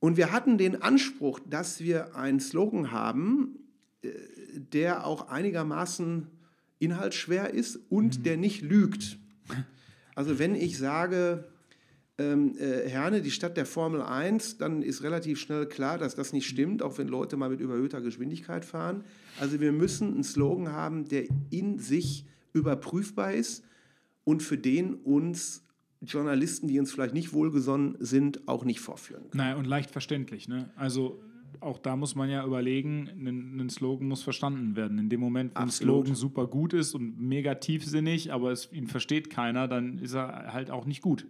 Und 0.00 0.16
wir 0.16 0.32
hatten 0.32 0.58
den 0.58 0.82
Anspruch, 0.82 1.40
dass 1.48 1.80
wir 1.80 2.16
einen 2.16 2.40
Slogan 2.40 2.90
haben, 2.90 3.58
äh, 4.02 4.10
der 4.54 5.06
auch 5.06 5.28
einigermaßen 5.28 6.26
inhaltsschwer 6.78 7.54
ist 7.54 7.78
und 7.88 8.18
mhm. 8.18 8.22
der 8.24 8.36
nicht 8.36 8.62
lügt. 8.62 9.18
Also 10.14 10.38
wenn 10.38 10.54
ich 10.54 10.78
sage, 10.78 11.44
ähm, 12.18 12.56
äh, 12.58 12.88
Herne, 12.88 13.22
die 13.22 13.30
Stadt 13.30 13.56
der 13.56 13.66
Formel 13.66 14.00
1, 14.00 14.58
dann 14.58 14.82
ist 14.82 15.02
relativ 15.02 15.40
schnell 15.40 15.66
klar, 15.66 15.98
dass 15.98 16.14
das 16.14 16.32
nicht 16.32 16.46
stimmt, 16.46 16.82
auch 16.82 16.98
wenn 16.98 17.08
Leute 17.08 17.36
mal 17.36 17.50
mit 17.50 17.60
überhöhter 17.60 18.00
Geschwindigkeit 18.00 18.64
fahren. 18.64 19.04
Also 19.40 19.60
wir 19.60 19.72
müssen 19.72 20.14
einen 20.14 20.24
Slogan 20.24 20.72
haben, 20.72 21.06
der 21.06 21.24
in 21.50 21.78
sich 21.78 22.24
überprüfbar 22.52 23.34
ist 23.34 23.64
und 24.22 24.42
für 24.42 24.58
den 24.58 24.94
uns 24.94 25.64
Journalisten, 26.02 26.68
die 26.68 26.78
uns 26.78 26.92
vielleicht 26.92 27.14
nicht 27.14 27.32
wohlgesonnen 27.32 27.96
sind, 27.98 28.46
auch 28.46 28.64
nicht 28.64 28.80
vorführen 28.80 29.30
können. 29.30 29.44
Nein, 29.44 29.56
und 29.56 29.64
leicht 29.64 29.90
verständlich. 29.90 30.48
Ne? 30.48 30.70
Also 30.76 31.20
auch 31.60 31.78
da 31.78 31.96
muss 31.96 32.14
man 32.14 32.30
ja 32.30 32.44
überlegen, 32.46 33.08
ein, 33.08 33.60
ein, 33.60 33.70
Slogan 33.70 34.06
muss 34.06 34.22
verstanden 34.22 34.76
werden. 34.76 34.98
In 34.98 35.08
dem 35.08 35.20
Moment, 35.20 35.54
wo 35.54 35.60
Absolut. 35.60 35.94
ein 35.94 36.14
Slogan 36.14 36.14
super 36.14 36.46
gut 36.46 36.74
ist 36.74 36.94
und 36.94 37.18
mega 37.18 37.54
tiefsinnig, 37.54 38.32
aber 38.32 38.52
es, 38.52 38.70
ihn 38.72 38.86
versteht 38.86 39.30
keiner, 39.30 39.66
dann 39.66 39.98
ist 39.98 40.14
er 40.14 40.52
halt 40.52 40.70
auch 40.70 40.84
nicht 40.84 41.02
gut. 41.02 41.26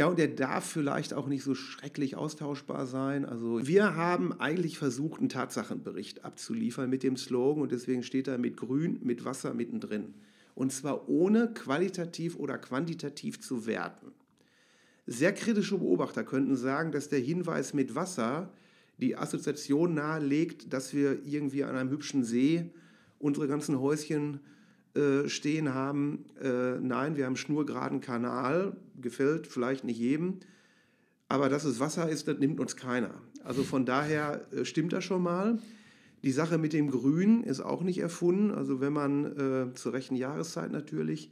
Ja, 0.00 0.06
und 0.06 0.18
er 0.18 0.28
darf 0.28 0.64
vielleicht 0.64 1.12
auch 1.12 1.26
nicht 1.26 1.42
so 1.42 1.54
schrecklich 1.54 2.16
austauschbar 2.16 2.86
sein. 2.86 3.26
Also 3.26 3.66
wir 3.66 3.96
haben 3.96 4.32
eigentlich 4.40 4.78
versucht, 4.78 5.20
einen 5.20 5.28
Tatsachenbericht 5.28 6.24
abzuliefern 6.24 6.88
mit 6.88 7.02
dem 7.02 7.18
Slogan 7.18 7.64
und 7.64 7.70
deswegen 7.70 8.02
steht 8.02 8.26
da 8.26 8.38
mit 8.38 8.56
Grün, 8.56 9.00
mit 9.02 9.26
Wasser 9.26 9.52
mittendrin. 9.52 10.14
Und 10.54 10.72
zwar 10.72 11.10
ohne 11.10 11.52
qualitativ 11.52 12.36
oder 12.36 12.56
quantitativ 12.56 13.40
zu 13.40 13.66
werten. 13.66 14.12
Sehr 15.06 15.34
kritische 15.34 15.76
Beobachter 15.76 16.24
könnten 16.24 16.56
sagen, 16.56 16.92
dass 16.92 17.10
der 17.10 17.20
Hinweis 17.20 17.74
mit 17.74 17.94
Wasser 17.94 18.50
die 18.96 19.18
Assoziation 19.18 19.92
nahelegt, 19.92 20.72
dass 20.72 20.94
wir 20.94 21.26
irgendwie 21.26 21.62
an 21.62 21.76
einem 21.76 21.90
hübschen 21.90 22.24
See 22.24 22.70
unsere 23.18 23.48
ganzen 23.48 23.78
Häuschen 23.78 24.40
äh, 24.94 25.28
stehen 25.28 25.72
haben, 25.72 26.24
äh, 26.42 26.80
nein, 26.80 27.16
wir 27.16 27.26
haben 27.26 27.36
schnurgeraden 27.36 28.00
Kanal, 28.00 28.76
gefällt 29.00 29.46
vielleicht 29.46 29.84
nicht 29.84 30.00
jedem, 30.00 30.40
aber 31.28 31.48
dass 31.48 31.62
es 31.62 31.78
Wasser 31.78 32.08
ist, 32.08 32.26
das 32.26 32.38
nimmt 32.38 32.58
uns 32.58 32.74
keiner. 32.74 33.14
Also 33.44 33.62
von 33.62 33.86
daher 33.86 34.52
äh, 34.52 34.64
stimmt 34.64 34.92
das 34.92 35.04
schon 35.04 35.22
mal. 35.22 35.60
Die 36.24 36.32
Sache 36.32 36.58
mit 36.58 36.72
dem 36.72 36.90
Grün 36.90 37.44
ist 37.44 37.60
auch 37.60 37.82
nicht 37.82 37.98
erfunden. 37.98 38.50
Also 38.50 38.80
wenn 38.80 38.92
man 38.92 39.70
äh, 39.70 39.74
zur 39.74 39.92
rechten 39.92 40.16
Jahreszeit 40.16 40.72
natürlich 40.72 41.30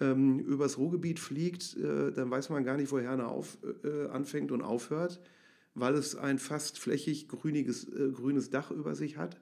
ähm, 0.00 0.38
übers 0.38 0.78
Ruhrgebiet 0.78 1.20
fliegt, 1.20 1.76
äh, 1.76 2.12
dann 2.12 2.30
weiß 2.30 2.48
man 2.48 2.64
gar 2.64 2.78
nicht, 2.78 2.90
wo 2.90 2.98
Herne 2.98 3.26
auf, 3.28 3.58
anfängt 4.10 4.52
und 4.52 4.62
aufhört, 4.62 5.20
weil 5.74 5.94
es 5.94 6.16
ein 6.16 6.38
fast 6.38 6.78
flächig 6.78 7.28
grüniges, 7.28 7.88
grünes 8.14 8.48
Dach 8.48 8.70
über 8.70 8.94
sich 8.94 9.18
hat. 9.18 9.38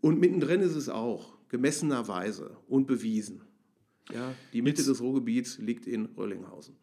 Und 0.00 0.20
mittendrin 0.20 0.62
ist 0.62 0.74
es 0.74 0.88
auch 0.88 1.35
gemessenerweise 1.48 2.56
und 2.68 2.86
bewiesen. 2.86 3.42
Ja, 4.12 4.32
die 4.52 4.62
Mitte 4.62 4.78
Jetzt, 4.78 4.88
des 4.88 5.00
Ruhrgebiets 5.00 5.58
liegt 5.58 5.86
in 5.86 6.06
Röllinghausen. 6.16 6.76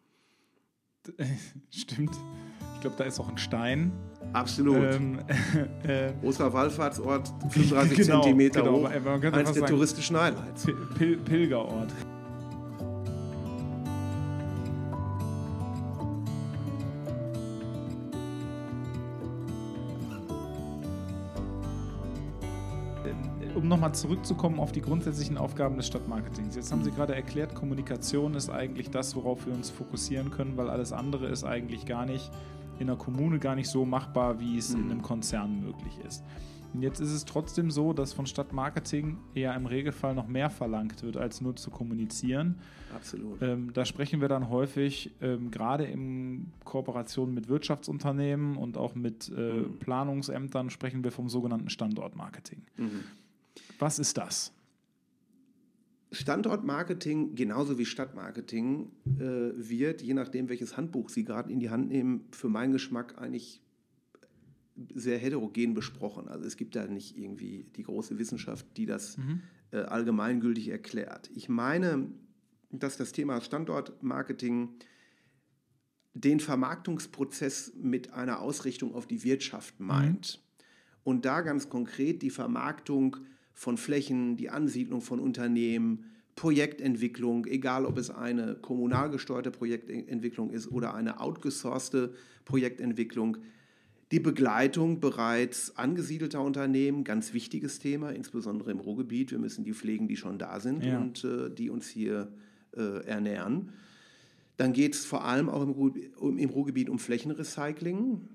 Stimmt. 1.70 2.14
Ich 2.74 2.80
glaube, 2.80 2.96
da 2.96 3.04
ist 3.04 3.18
auch 3.18 3.28
ein 3.28 3.38
Stein. 3.38 3.92
Absolut. 4.32 4.76
Ähm, 4.76 5.18
äh, 5.84 6.12
Großer 6.20 6.52
Wallfahrtsort, 6.52 7.32
35 7.50 7.96
genau, 8.06 8.22
Zentimeter 8.22 8.62
genau, 8.62 8.80
hoch. 8.80 8.90
Eines 8.90 9.32
der 9.32 9.44
sagen, 9.44 9.66
touristischen 9.66 10.18
Highlights. 10.18 10.66
Pil 10.96 11.16
Pilgerort. 11.18 11.92
Nochmal 23.84 24.00
zurückzukommen 24.00 24.60
auf 24.60 24.72
die 24.72 24.80
grundsätzlichen 24.80 25.36
Aufgaben 25.36 25.76
des 25.76 25.86
Stadtmarketings. 25.88 26.56
Jetzt 26.56 26.72
haben 26.72 26.82
Sie 26.82 26.90
gerade 26.90 27.14
erklärt, 27.14 27.54
Kommunikation 27.54 28.34
ist 28.34 28.48
eigentlich 28.48 28.88
das, 28.88 29.14
worauf 29.14 29.44
wir 29.44 29.52
uns 29.52 29.68
fokussieren 29.68 30.30
können, 30.30 30.56
weil 30.56 30.70
alles 30.70 30.94
andere 30.94 31.26
ist 31.26 31.44
eigentlich 31.44 31.84
gar 31.84 32.06
nicht 32.06 32.30
in 32.78 32.86
der 32.86 32.96
Kommune 32.96 33.38
gar 33.38 33.54
nicht 33.54 33.68
so 33.68 33.84
machbar, 33.84 34.40
wie 34.40 34.56
es 34.56 34.72
in 34.72 34.90
einem 34.90 35.02
Konzern 35.02 35.60
möglich 35.60 35.98
ist. 36.06 36.24
Und 36.72 36.80
jetzt 36.80 36.98
ist 36.98 37.12
es 37.12 37.26
trotzdem 37.26 37.70
so, 37.70 37.92
dass 37.92 38.14
von 38.14 38.24
Stadtmarketing 38.24 39.18
eher 39.34 39.54
im 39.54 39.66
Regelfall 39.66 40.14
noch 40.14 40.28
mehr 40.28 40.48
verlangt 40.48 41.02
wird, 41.02 41.18
als 41.18 41.42
nur 41.42 41.54
zu 41.54 41.70
kommunizieren. 41.70 42.60
Absolut. 42.94 43.42
Ähm, 43.42 43.70
da 43.74 43.84
sprechen 43.84 44.22
wir 44.22 44.28
dann 44.28 44.48
häufig, 44.48 45.12
ähm, 45.20 45.50
gerade 45.50 45.84
in 45.84 46.52
Kooperation 46.64 47.34
mit 47.34 47.50
Wirtschaftsunternehmen 47.50 48.56
und 48.56 48.78
auch 48.78 48.94
mit 48.94 49.28
äh, 49.28 49.52
Mhm. 49.52 49.78
Planungsämtern, 49.78 50.70
sprechen 50.70 51.04
wir 51.04 51.12
vom 51.12 51.28
sogenannten 51.28 51.68
Standortmarketing. 51.68 52.62
Mhm. 52.78 53.04
Was 53.78 53.98
ist 53.98 54.16
das? 54.16 54.52
Standortmarketing 56.12 57.34
genauso 57.34 57.78
wie 57.78 57.84
Stadtmarketing 57.84 58.92
äh, 59.18 59.20
wird, 59.56 60.00
je 60.00 60.14
nachdem, 60.14 60.48
welches 60.48 60.76
Handbuch 60.76 61.08
Sie 61.08 61.24
gerade 61.24 61.52
in 61.52 61.60
die 61.60 61.70
Hand 61.70 61.88
nehmen, 61.88 62.26
für 62.30 62.48
meinen 62.48 62.72
Geschmack 62.72 63.18
eigentlich 63.18 63.60
sehr 64.94 65.18
heterogen 65.18 65.74
besprochen. 65.74 66.28
Also 66.28 66.46
es 66.46 66.56
gibt 66.56 66.76
da 66.76 66.86
nicht 66.86 67.16
irgendwie 67.16 67.66
die 67.76 67.82
große 67.82 68.18
Wissenschaft, 68.18 68.66
die 68.76 68.86
das 68.86 69.16
äh, 69.70 69.78
allgemeingültig 69.78 70.68
erklärt. 70.68 71.30
Ich 71.34 71.48
meine, 71.48 72.08
dass 72.70 72.96
das 72.96 73.12
Thema 73.12 73.40
Standortmarketing 73.40 74.70
den 76.14 76.40
Vermarktungsprozess 76.40 77.72
mit 77.76 78.12
einer 78.12 78.40
Ausrichtung 78.40 78.94
auf 78.94 79.06
die 79.06 79.24
Wirtschaft 79.24 79.80
meint. 79.80 80.40
Und 81.02 81.24
da 81.24 81.42
ganz 81.42 81.68
konkret 81.68 82.22
die 82.22 82.30
Vermarktung 82.30 83.18
von 83.54 83.76
Flächen, 83.76 84.36
die 84.36 84.50
Ansiedlung 84.50 85.00
von 85.00 85.20
Unternehmen, 85.20 86.10
Projektentwicklung, 86.36 87.46
egal 87.46 87.86
ob 87.86 87.96
es 87.96 88.10
eine 88.10 88.56
kommunal 88.56 89.08
gesteuerte 89.10 89.50
Projektentwicklung 89.50 90.50
ist 90.50 90.70
oder 90.70 90.94
eine 90.94 91.20
outgesourcete 91.20 92.12
Projektentwicklung, 92.44 93.38
die 94.10 94.20
Begleitung 94.20 95.00
bereits 95.00 95.76
angesiedelter 95.76 96.42
Unternehmen, 96.42 97.04
ganz 97.04 97.32
wichtiges 97.32 97.78
Thema, 97.78 98.10
insbesondere 98.10 98.70
im 98.70 98.80
Ruhrgebiet. 98.80 99.30
Wir 99.30 99.38
müssen 99.38 99.64
die 99.64 99.72
pflegen, 99.72 100.08
die 100.08 100.16
schon 100.16 100.38
da 100.38 100.60
sind 100.60 100.84
Ja. 100.84 100.98
und 100.98 101.24
äh, 101.24 101.50
die 101.50 101.70
uns 101.70 101.88
hier 101.88 102.28
äh, 102.76 103.04
ernähren. 103.06 103.70
Dann 104.56 104.72
geht 104.72 104.94
es 104.94 105.04
vor 105.04 105.24
allem 105.24 105.48
auch 105.48 105.62
im, 105.62 105.70
Ruhr, 105.70 105.94
um, 106.16 106.38
im 106.38 106.50
Ruhrgebiet 106.50 106.88
um 106.88 106.98
Flächenrecycling. 106.98 108.28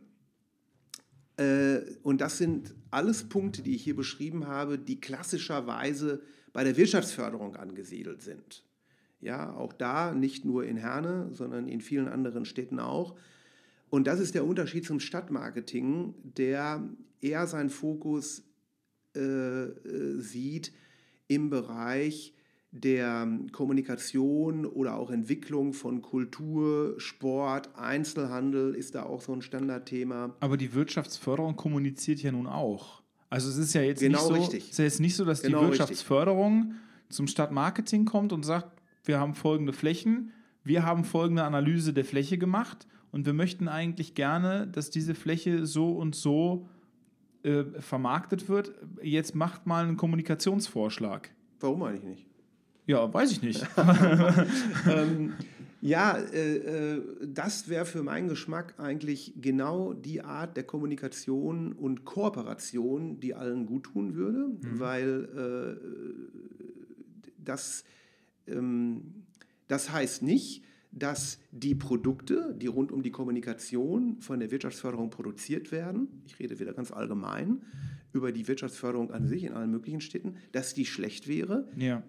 Äh, 1.39 1.95
und 2.04 2.21
das 2.21 2.38
sind 2.38 2.75
alles 2.91 3.30
Punkte, 3.30 3.62
die 3.62 3.75
ich 3.75 3.84
hier 3.84 3.95
beschrieben 3.95 4.47
habe, 4.47 4.78
die 4.78 4.99
klassischerweise 4.99 6.21
bei 6.52 6.63
der 6.63 6.75
Wirtschaftsförderung 6.75 7.56
angesiedelt 7.56 8.21
sind. 8.21 8.65
Ja, 9.21 9.54
auch 9.54 9.73
da 9.73 10.13
nicht 10.13 10.45
nur 10.45 10.65
in 10.65 10.78
Herne, 10.78 11.30
sondern 11.32 11.67
in 11.67 11.82
vielen 11.82 12.08
anderen 12.08 12.45
Städten 12.45 12.80
auch. 12.80 13.15
Und 13.89 14.08
das 14.08 14.19
ist 14.19 14.36
der 14.36 14.45
Unterschied 14.45 14.86
zum 14.86 14.99
Stadtmarketing, 14.99 16.13
der 16.23 16.88
eher 17.21 17.47
seinen 17.47 17.69
Fokus 17.69 18.43
äh, 19.15 19.19
äh, 19.19 20.19
sieht 20.19 20.73
im 21.28 21.49
Bereich 21.49 22.34
der 22.71 23.27
Kommunikation 23.51 24.65
oder 24.65 24.95
auch 24.97 25.10
Entwicklung 25.10 25.73
von 25.73 26.01
Kultur, 26.01 26.95
Sport, 26.99 27.69
Einzelhandel 27.75 28.75
ist 28.75 28.95
da 28.95 29.03
auch 29.03 29.21
so 29.21 29.34
ein 29.34 29.41
Standardthema. 29.41 30.36
Aber 30.39 30.58
die 30.58 30.73
Wirtschaftsförderung 30.73 31.55
kommuniziert 31.55 32.21
ja 32.21 32.32
nun 32.32 32.47
auch. 32.47 33.01
Also 33.29 33.49
es 33.49 33.58
ist 33.58 33.73
ja 33.73 33.82
jetzt 33.82 33.99
Genau 34.01 34.19
nicht 34.19 34.27
so, 34.27 34.34
richtig. 34.34 34.63
es 34.65 34.69
ist 34.71 34.77
ja 34.77 34.86
jetzt 34.86 34.99
nicht 34.99 35.15
so, 35.15 35.25
dass 35.25 35.41
Genau 35.41 35.60
die 35.60 35.65
richtig. 35.65 35.79
Wirtschaftsförderung 35.79 36.75
zum 37.10 37.27
Stadtmarketing 37.27 38.05
kommt 38.05 38.34
und 38.34 38.43
sagt, 38.43 38.82
wir 39.03 39.19
haben 39.19 39.34
folgende 39.34 39.73
Flächen, 39.73 40.32
wir 40.63 40.86
haben 40.86 41.03
folgende 41.03 41.43
Analyse 41.43 41.93
der 41.93 42.05
Fläche 42.05 42.38
gemacht 42.38 42.88
und 43.12 43.25
wir 43.25 43.34
möchten 43.34 43.67
eigentlich 43.67 44.13
gerne, 44.13 44.67
dass 44.67 44.91
diese 44.91 45.15
Fläche 45.15 45.65
so 45.65 45.91
und 45.93 46.15
so 46.15 46.67
äh, 47.43 47.63
vermarktet 47.79 48.49
wird. 48.49 48.73
Jetzt 49.01 49.34
macht 49.34 49.65
mal 49.65 49.86
einen 49.86 49.97
Kommunikationsvorschlag. 49.97 51.32
Warum 51.60 51.84
eigentlich 51.84 52.03
nicht? 52.03 52.28
Ja, 52.89 53.13
weiß 53.13 53.32
ich 53.34 53.43
nicht. 53.43 53.63
ähm, 54.89 55.34
ja, 55.80 56.17
äh, 56.17 56.95
äh, 56.95 57.02
das 57.21 57.69
wäre 57.69 57.86
für 57.86 58.02
meinen 58.02 58.30
Geschmack 58.30 58.73
eigentlich 58.80 59.34
genau 59.39 59.93
die 59.93 60.21
Art 60.21 60.58
der 60.58 60.63
Kommunikation 60.63 61.73
und 61.73 62.04
Kooperation, 62.04 63.19
die 63.19 63.36
allen 63.36 63.67
gut 63.67 63.84
tun 63.84 64.15
würde, 64.15 64.49
weil 64.62 65.78
äh, 65.78 65.80
das, 67.38 67.84
ähm, 68.47 69.25
das 69.67 69.91
heißt 69.91 70.23
nicht, 70.23 70.63
dass 70.91 71.38
die 71.52 71.75
Produkte, 71.75 72.56
die 72.60 72.65
rund 72.65 72.91
um 72.91 73.04
die 73.04 73.12
Kommunikation 73.12 74.19
von 74.19 74.39
der 74.39 74.49
Wirtschaftsförderung 74.49 75.12
produziert 75.12 75.71
werden, 75.71 76.23
ich 76.25 76.39
rede 76.39 76.60
wieder 76.60 76.73
ganz 76.73 76.91
allgemein 76.91 77.62
über 78.13 78.32
die 78.32 78.47
Wirtschaftsförderung 78.47 79.12
an 79.12 79.28
sich 79.28 79.43
in 79.43 79.54
allen 79.54 79.69
möglichen 79.69 80.02
Städten, 80.02 80.38
dass 80.54 80.73
die 80.73 80.88
schlecht 80.88 81.28
wäre, 81.28 81.67
ja. 81.78 82.02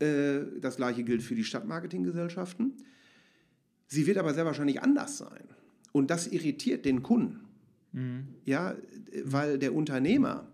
Äh, 0.00 0.40
das 0.60 0.76
gleiche 0.76 1.04
gilt 1.04 1.22
für 1.22 1.34
die 1.34 1.44
Stadtmarketinggesellschaften. 1.44 2.76
Sie 3.86 4.06
wird 4.06 4.18
aber 4.18 4.34
sehr 4.34 4.44
wahrscheinlich 4.44 4.82
anders 4.82 5.18
sein. 5.18 5.44
Und 5.92 6.10
das 6.10 6.26
irritiert 6.26 6.84
den 6.84 7.02
Kunden. 7.02 7.40
Ja, 8.44 8.72
äh, 8.72 8.76
weil 9.24 9.58
der 9.58 9.74
Unternehmer, 9.74 10.46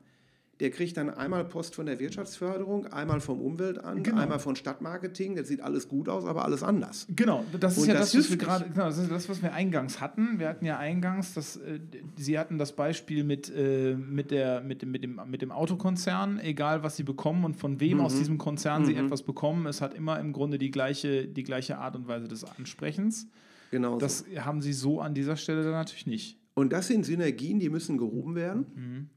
der 0.65 0.71
kriegt 0.71 0.97
dann 0.97 1.11
einmal 1.11 1.45
Post 1.45 1.75
von 1.75 1.85
der 1.85 1.99
Wirtschaftsförderung, 2.01 2.87
einmal 2.87 3.21
vom 3.21 3.39
Umweltamt, 3.39 4.03
Genau. 4.03 4.19
einmal 4.19 4.39
von 4.39 4.57
Stadtmarketing. 4.57 5.37
Das 5.37 5.47
sieht 5.49 5.61
alles 5.61 5.89
gut 5.89 6.09
aus, 6.09 6.25
aber 6.25 6.43
alles 6.47 6.63
anders. 6.63 7.07
Genau, 7.15 7.45
das 7.61 7.77
ist 7.77 7.83
Und 7.83 7.89
ja 7.89 7.95
das 7.95 8.13
das, 8.13 8.21
was 8.25 8.31
wir 8.31 8.37
gerade, 8.39 8.65
genau, 8.71 8.87
das 8.87 8.97
ist 8.97 9.11
das, 9.11 9.29
was 9.29 9.43
wir 9.43 9.53
eingangs 9.53 10.01
hatten. 10.01 10.39
Wir 10.39 10.49
hatten 10.49 10.65
ja 10.65 10.79
eingangs, 10.79 11.35
das, 11.35 11.57
äh, 11.59 11.81
Sie 12.17 12.39
hatten 12.39 12.57
das 12.57 12.73
Beispiel 12.73 13.25
mit, 13.25 13.53
äh, 13.55 13.95
mit, 13.95 14.31
der, 14.31 14.63
mit, 14.63 14.81
dem, 14.81 14.91
mit, 14.91 15.05
dem, 15.05 15.21
mit 15.27 15.43
dem 15.43 15.53
Autokonzern, 15.53 16.41
egal 16.41 16.83
was 16.83 16.97
Sie 16.97 17.03
bekommen 17.03 17.45
und 17.45 17.57
von 17.57 17.79
wem 17.81 17.99
Mhm. 17.99 18.05
aus 18.05 18.17
diesem 18.17 18.39
Konzern 18.39 18.87
Sie 18.87 18.95
etwas 18.97 19.23
bekommen, 19.23 19.67
es 19.67 19.83
hat 19.83 19.93
immer 19.93 20.19
im 20.19 20.33
Grunde 20.33 20.57
die 20.57 20.71
gleiche, 20.71 21.27
die 21.29 21.43
gleiche 21.43 21.77
Art 21.77 21.95
und 21.95 22.09
Weise 22.09 22.27
des 22.27 22.43
Ansprechens. 22.45 23.29
Genau. 23.71 23.99
Das 23.99 24.25
haben 24.39 24.63
Sie 24.63 24.73
so 24.73 25.01
an 25.03 25.13
dieser 25.13 25.37
Stelle 25.37 25.63
dann 25.63 25.73
natürlich 25.73 26.07
nicht. 26.07 26.39
Und 26.55 26.73
das 26.73 26.87
sind 26.87 27.05
Synergien, 27.05 27.59
die 27.59 27.69
müssen 27.69 27.99
gehoben 27.99 28.35
werden. 28.35 29.11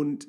Und 0.00 0.28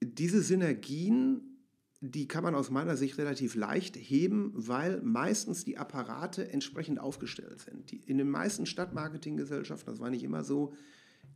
diese 0.00 0.40
Synergien, 0.40 1.58
die 2.00 2.28
kann 2.28 2.44
man 2.44 2.54
aus 2.54 2.70
meiner 2.70 2.96
Sicht 2.96 3.18
relativ 3.18 3.56
leicht 3.56 3.96
heben, 3.96 4.52
weil 4.54 5.00
meistens 5.02 5.64
die 5.64 5.78
Apparate 5.78 6.48
entsprechend 6.48 7.00
aufgestellt 7.00 7.58
sind. 7.58 7.90
Die, 7.90 7.96
in 7.96 8.18
den 8.18 8.30
meisten 8.30 8.64
Stadtmarketinggesellschaften, 8.64 9.92
das 9.92 9.98
war 9.98 10.10
nicht 10.10 10.22
immer 10.22 10.44
so, 10.44 10.74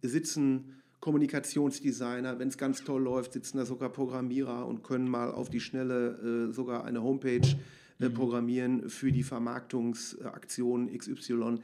sitzen 0.02 0.76
Kommunikationsdesigner, 1.00 2.38
wenn 2.38 2.46
es 2.46 2.58
ganz 2.58 2.84
toll 2.84 3.02
läuft, 3.02 3.32
sitzen 3.32 3.56
da 3.56 3.66
sogar 3.66 3.88
Programmierer 3.88 4.64
und 4.64 4.84
können 4.84 5.08
mal 5.08 5.32
auf 5.32 5.50
die 5.50 5.58
Schnelle 5.58 6.48
äh, 6.50 6.52
sogar 6.52 6.84
eine 6.84 7.02
Homepage 7.02 7.56
äh, 7.98 8.08
programmieren 8.08 8.88
für 8.88 9.10
die 9.10 9.24
Vermarktungsaktion 9.24 10.96
XY. 10.96 11.58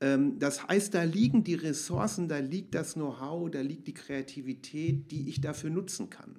Ähm, 0.00 0.38
das 0.38 0.66
heißt, 0.66 0.94
da 0.94 1.02
liegen 1.02 1.44
die 1.44 1.54
Ressourcen, 1.54 2.28
da 2.28 2.38
liegt 2.38 2.74
das 2.74 2.94
Know-how, 2.94 3.50
da 3.50 3.60
liegt 3.60 3.86
die 3.86 3.94
Kreativität, 3.94 5.10
die 5.10 5.28
ich 5.28 5.40
dafür 5.40 5.70
nutzen 5.70 6.10
kann. 6.10 6.36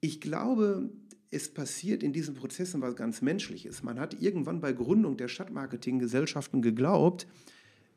Ich 0.00 0.20
glaube, 0.20 0.90
es 1.30 1.52
passiert 1.52 2.02
in 2.02 2.12
diesen 2.12 2.34
Prozessen 2.34 2.82
was 2.82 2.96
ganz 2.96 3.22
Menschliches. 3.22 3.82
Man 3.82 3.98
hat 3.98 4.20
irgendwann 4.20 4.60
bei 4.60 4.72
Gründung 4.72 5.16
der 5.16 5.28
Stadtmarketinggesellschaften 5.28 6.60
geglaubt, 6.60 7.26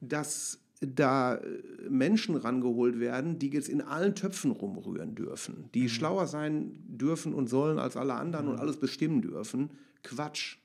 dass 0.01 0.59
da 0.81 1.35
äh, 1.35 1.61
Menschen 1.89 2.35
rangeholt 2.35 2.99
werden, 2.99 3.39
die 3.39 3.49
jetzt 3.49 3.69
in 3.69 3.81
allen 3.81 4.15
Töpfen 4.15 4.51
rumrühren 4.51 5.15
dürfen, 5.15 5.69
die 5.73 5.89
schlauer 5.89 6.27
sein 6.27 6.83
dürfen 6.87 7.33
und 7.33 7.49
sollen 7.49 7.79
als 7.79 7.97
alle 7.97 8.13
anderen 8.13 8.47
und 8.47 8.59
alles 8.59 8.77
bestimmen 8.77 9.21
dürfen. 9.21 9.71
Quatsch. 10.03 10.57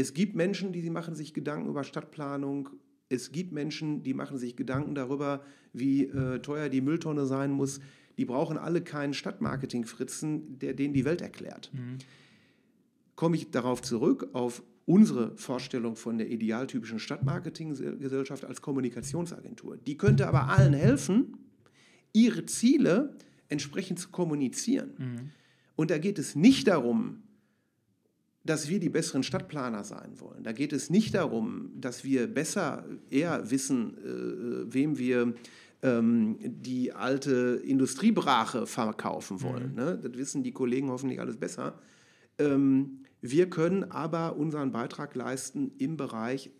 Es 0.00 0.14
gibt 0.14 0.34
Menschen, 0.34 0.72
die 0.72 0.88
machen 0.88 1.14
sich 1.14 1.34
Gedanken 1.34 1.68
über 1.68 1.84
Stadtplanung. 1.84 2.70
Es 3.10 3.32
gibt 3.32 3.52
Menschen, 3.52 4.02
die 4.02 4.14
machen 4.14 4.38
sich 4.38 4.56
Gedanken 4.56 4.94
darüber, 4.94 5.42
wie 5.74 6.06
äh, 6.06 6.38
teuer 6.38 6.70
die 6.70 6.80
Mülltonne 6.80 7.26
sein 7.26 7.50
muss. 7.50 7.80
Die 8.16 8.24
brauchen 8.24 8.56
alle 8.56 8.80
keinen 8.80 9.12
Stadtmarketing-Fritzen, 9.12 10.58
der 10.58 10.72
denen 10.72 10.94
die 10.94 11.04
Welt 11.04 11.20
erklärt. 11.20 11.70
Komme 13.14 13.36
ich 13.36 13.50
darauf 13.50 13.82
zurück, 13.82 14.30
auf 14.32 14.62
unsere 14.86 15.36
Vorstellung 15.36 15.96
von 15.96 16.16
der 16.16 16.30
idealtypischen 16.30 16.98
Stadtmarketinggesellschaft 16.98 18.46
als 18.46 18.62
Kommunikationsagentur. 18.62 19.76
Die 19.76 19.98
könnte 19.98 20.28
aber 20.28 20.48
allen 20.48 20.72
helfen, 20.72 21.36
ihre 22.14 22.46
Ziele 22.46 23.18
entsprechend 23.48 23.98
zu 23.98 24.08
kommunizieren. 24.08 24.94
Und 25.76 25.90
da 25.90 25.98
geht 25.98 26.18
es 26.18 26.36
nicht 26.36 26.68
darum, 26.68 27.22
dass 28.44 28.68
wir 28.68 28.80
die 28.80 28.88
besseren 28.88 29.22
Stadtplaner 29.22 29.84
sein 29.84 30.18
wollen. 30.18 30.42
Da 30.42 30.52
geht 30.52 30.72
es 30.72 30.90
nicht 30.90 31.14
darum, 31.14 31.70
dass 31.74 32.04
wir 32.04 32.26
besser 32.26 32.86
eher 33.10 33.50
wissen, 33.50 33.98
äh, 33.98 34.72
wem 34.72 34.98
wir 34.98 35.34
ähm, 35.82 36.38
die 36.40 36.92
alte 36.92 37.60
Industriebrache 37.64 38.66
verkaufen 38.66 39.42
wollen. 39.42 39.70
Mhm. 39.70 39.76
Ne? 39.76 39.98
Das 40.02 40.14
wissen 40.14 40.42
die 40.42 40.52
Kollegen 40.52 40.90
hoffentlich 40.90 41.20
alles 41.20 41.36
besser. 41.36 41.78
Ähm, 42.38 43.04
wir 43.20 43.50
können 43.50 43.84
aber 43.90 44.36
unseren 44.36 44.72
Beitrag 44.72 45.14
leisten 45.14 45.72
im 45.78 45.96
Bereich 45.96 46.50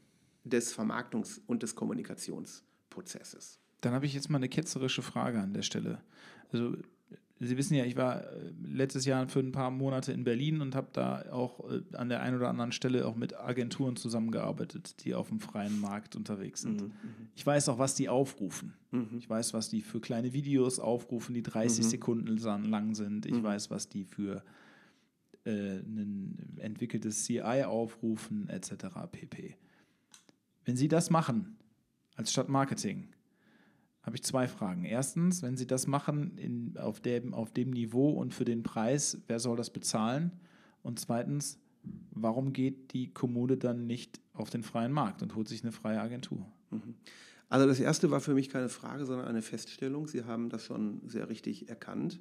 des 0.45 0.77
Vermarktungs- 0.77 1.41
und 1.47 1.63
des 1.63 1.75
Kommunikationsprozesses. 1.75 3.59
Dann 3.81 3.95
habe 3.95 4.05
ich 4.05 4.15
jetzt 4.15 4.29
mal 4.29 4.37
eine 4.37 4.49
ketzerische 4.49 5.03
Frage 5.03 5.41
an 5.41 5.55
der 5.55 5.63
Stelle. 5.63 6.03
Also 6.53 6.77
Sie 7.43 7.57
wissen 7.57 7.75
ja, 7.75 7.87
ich 7.87 7.97
war 7.97 8.23
äh, 8.23 8.53
letztes 8.63 9.07
Jahr 9.07 9.27
für 9.27 9.41
ein 9.41 9.51
paar 9.51 9.71
Monate 9.71 10.13
in 10.13 10.25
Berlin 10.25 10.61
und 10.61 10.75
habe 10.75 10.89
da 10.93 11.25
auch 11.33 11.71
äh, 11.71 11.81
an 11.97 12.11
der 12.11 12.21
einen 12.21 12.37
oder 12.37 12.51
anderen 12.51 12.71
Stelle 12.71 13.07
auch 13.07 13.17
mit 13.17 13.35
Agenturen 13.35 13.97
zusammengearbeitet, 13.97 15.03
die 15.05 15.15
auf 15.15 15.29
dem 15.29 15.41
freien 15.41 15.81
Markt 15.81 16.17
unterwegs 16.17 16.61
sind. 16.61 16.83
Mhm, 16.83 16.89
mhm. 16.89 17.29
ich 17.35 17.47
weiß 17.47 17.71
auch, 17.71 17.79
was 17.79 17.95
die 17.95 18.11
aufrufen. 18.11 18.75
Mhm. 18.91 19.17
Ich 19.19 19.31
weiß, 19.31 19.55
was 19.55 19.71
die 19.71 19.81
für 19.81 20.01
kleine 20.01 20.35
Videos 20.35 20.79
aufrufen, 20.79 21.35
die 21.35 21.43
30 21.43 21.87
mhm. 21.87 21.89
Sekunden 21.89 22.37
lang 22.69 22.95
sind. 22.95 23.25
Ich 23.25 23.33
mhm. 23.33 23.43
weiß, 23.43 23.71
was 23.71 23.89
die 23.89 24.05
für 24.05 24.45
äh, 25.47 25.79
ein 25.79 26.59
entwickeltes 26.59 27.25
CI 27.25 27.65
aufrufen, 27.65 28.51
etc. 28.51 28.73
pp. 29.11 29.57
Wenn 30.67 30.77
Sie 30.77 30.89
das 30.89 31.09
machen 31.09 31.57
als 32.17 32.33
Stadtmarketing, 32.33 33.09
habe 34.03 34.17
ich 34.17 34.23
zwei 34.23 34.49
Fragen. 34.49 34.85
Erstens, 34.85 35.43
wenn 35.43 35.57
Sie 35.57 35.67
das 35.67 35.87
machen 35.87 36.37
in, 36.39 36.77
auf, 36.79 37.01
dem, 37.01 37.35
auf 37.35 37.51
dem 37.53 37.71
Niveau 37.71 38.11
und 38.11 38.33
für 38.33 38.45
den 38.45 38.63
Preis, 38.63 39.21
wer 39.27 39.39
soll 39.39 39.57
das 39.57 39.71
bezahlen? 39.71 40.33
Und 40.83 40.99
zweitens, 40.99 41.59
warum 42.11 42.53
geht 42.53 42.93
die 42.93 43.13
Kommune 43.13 43.57
dann 43.57 43.87
nicht 43.87 44.21
auf 44.33 44.51
den 44.51 44.63
freien 44.63 44.93
Markt 44.93 45.23
und 45.23 45.35
holt 45.35 45.49
sich 45.49 45.63
eine 45.63 45.73
freie 45.73 46.01
Agentur? 46.01 46.47
Mhm. 46.71 46.95
Also 47.49 47.67
das 47.67 47.81
erste 47.81 48.11
war 48.11 48.21
für 48.21 48.33
mich 48.35 48.49
keine 48.49 48.69
Frage, 48.69 49.05
sondern 49.05 49.27
eine 49.27 49.43
Feststellung. 49.43 50.07
Sie 50.07 50.25
haben 50.25 50.49
das 50.49 50.65
schon 50.65 51.03
sehr 51.07 51.29
richtig 51.29 51.69
erkannt. 51.69 52.21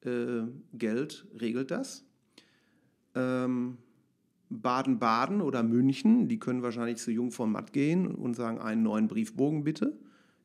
Äh, 0.00 0.42
Geld 0.72 1.26
regelt 1.38 1.70
das. 1.70 2.04
Ähm, 3.14 3.76
Baden-Baden 4.48 5.40
oder 5.40 5.62
München, 5.62 6.28
die 6.28 6.38
können 6.38 6.62
wahrscheinlich 6.62 6.96
zu 6.96 7.10
Jung 7.10 7.30
von 7.30 7.52
Matt 7.52 7.72
gehen 7.72 8.06
und 8.06 8.34
sagen, 8.34 8.58
einen 8.58 8.82
neuen 8.82 9.08
Briefbogen 9.08 9.64
bitte. 9.64 9.98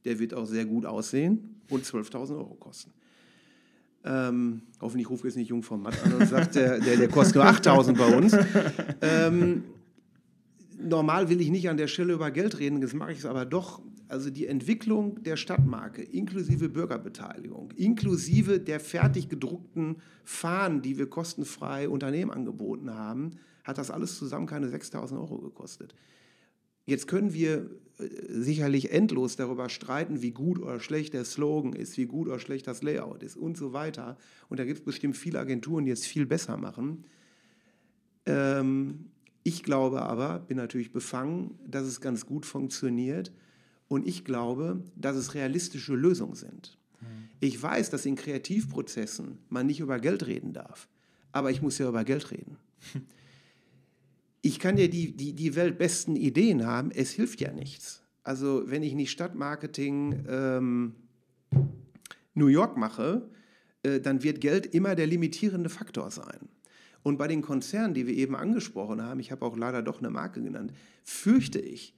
Der 0.05 0.19
wird 0.19 0.33
auch 0.33 0.45
sehr 0.45 0.65
gut 0.65 0.85
aussehen 0.85 1.61
und 1.69 1.85
12.000 1.85 2.37
Euro 2.37 2.55
kosten. 2.55 2.91
Ähm, 4.05 4.61
hoffentlich 4.79 5.09
ruft 5.09 5.25
jetzt 5.25 5.35
nicht 5.35 5.49
Jung 5.49 5.61
vom 5.61 5.83
Matt 5.83 6.01
an 6.05 6.13
und 6.13 6.27
sagt, 6.27 6.55
der, 6.55 6.79
der, 6.79 6.95
der 6.97 7.09
kostet 7.09 7.35
nur 7.35 7.45
8.000 7.45 7.97
bei 7.97 8.17
uns. 8.17 8.35
Ähm, 9.01 9.63
normal 10.81 11.29
will 11.29 11.41
ich 11.41 11.49
nicht 11.49 11.69
an 11.69 11.77
der 11.77 11.87
Stelle 11.87 12.13
über 12.13 12.31
Geld 12.31 12.59
reden, 12.59 12.81
das 12.81 12.93
mache 12.93 13.11
ich 13.11 13.19
es 13.19 13.25
aber 13.25 13.45
doch. 13.45 13.81
Also 14.07 14.31
die 14.31 14.47
Entwicklung 14.47 15.21
der 15.21 15.35
Stadtmarke 15.35 16.01
inklusive 16.01 16.67
Bürgerbeteiligung, 16.69 17.71
inklusive 17.75 18.59
der 18.59 18.79
fertig 18.79 19.29
gedruckten 19.29 19.97
Fahnen, 20.23 20.81
die 20.81 20.97
wir 20.97 21.07
kostenfrei 21.07 21.87
Unternehmen 21.87 22.31
angeboten 22.31 22.91
haben, 22.95 23.31
hat 23.63 23.77
das 23.77 23.91
alles 23.91 24.17
zusammen 24.17 24.47
keine 24.47 24.67
6.000 24.67 25.13
Euro 25.13 25.37
gekostet. 25.37 25.93
Jetzt 26.85 27.07
können 27.07 27.33
wir 27.33 27.69
sicherlich 27.99 28.91
endlos 28.91 29.35
darüber 29.35 29.69
streiten, 29.69 30.21
wie 30.21 30.31
gut 30.31 30.59
oder 30.59 30.79
schlecht 30.79 31.13
der 31.13 31.25
Slogan 31.25 31.73
ist, 31.73 31.97
wie 31.97 32.05
gut 32.05 32.27
oder 32.27 32.39
schlecht 32.39 32.67
das 32.67 32.81
Layout 32.81 33.23
ist 33.23 33.35
und 33.35 33.57
so 33.57 33.73
weiter. 33.73 34.17
Und 34.47 34.59
da 34.59 34.65
gibt 34.65 34.79
es 34.79 34.85
bestimmt 34.85 35.17
viele 35.17 35.39
Agenturen, 35.39 35.85
die 35.85 35.91
es 35.91 36.05
viel 36.05 36.25
besser 36.25 36.57
machen. 36.57 37.03
Ähm, 38.25 39.05
ich 39.43 39.63
glaube 39.63 40.01
aber, 40.01 40.39
bin 40.39 40.57
natürlich 40.57 40.91
befangen, 40.91 41.59
dass 41.67 41.85
es 41.85 41.99
ganz 41.99 42.25
gut 42.25 42.45
funktioniert. 42.45 43.33
Und 43.89 44.07
ich 44.07 44.23
glaube, 44.23 44.83
dass 44.95 45.15
es 45.15 45.33
realistische 45.33 45.95
Lösungen 45.95 46.35
sind. 46.35 46.77
Mhm. 47.01 47.29
Ich 47.39 47.61
weiß, 47.61 47.89
dass 47.89 48.05
in 48.05 48.15
Kreativprozessen 48.15 49.39
man 49.49 49.65
nicht 49.65 49.79
über 49.79 49.99
Geld 49.99 50.25
reden 50.25 50.53
darf. 50.53 50.87
Aber 51.31 51.51
ich 51.51 51.61
muss 51.61 51.77
ja 51.79 51.89
über 51.89 52.03
Geld 52.03 52.31
reden. 52.31 52.57
ich 54.41 54.59
kann 54.59 54.77
ja 54.77 54.87
die, 54.87 55.15
die, 55.15 55.33
die 55.33 55.55
weltbesten 55.55 56.15
Ideen 56.15 56.65
haben, 56.65 56.91
es 56.91 57.11
hilft 57.11 57.41
ja 57.41 57.51
nichts. 57.51 58.03
Also 58.23 58.63
wenn 58.65 58.83
ich 58.83 58.93
nicht 58.93 59.11
Stadtmarketing 59.11 60.25
ähm, 60.29 60.95
New 62.33 62.47
York 62.47 62.77
mache, 62.77 63.29
äh, 63.83 63.99
dann 63.99 64.23
wird 64.23 64.41
Geld 64.41 64.67
immer 64.67 64.95
der 64.95 65.07
limitierende 65.07 65.69
Faktor 65.69 66.11
sein. 66.11 66.49
Und 67.01 67.17
bei 67.17 67.27
den 67.27 67.41
Konzernen, 67.41 67.93
die 67.93 68.07
wir 68.07 68.13
eben 68.13 68.35
angesprochen 68.35 69.01
haben, 69.01 69.19
ich 69.19 69.31
habe 69.31 69.45
auch 69.45 69.57
leider 69.57 69.81
doch 69.81 69.99
eine 69.99 70.09
Marke 70.09 70.41
genannt, 70.41 70.73
fürchte 71.03 71.59
ich, 71.59 71.95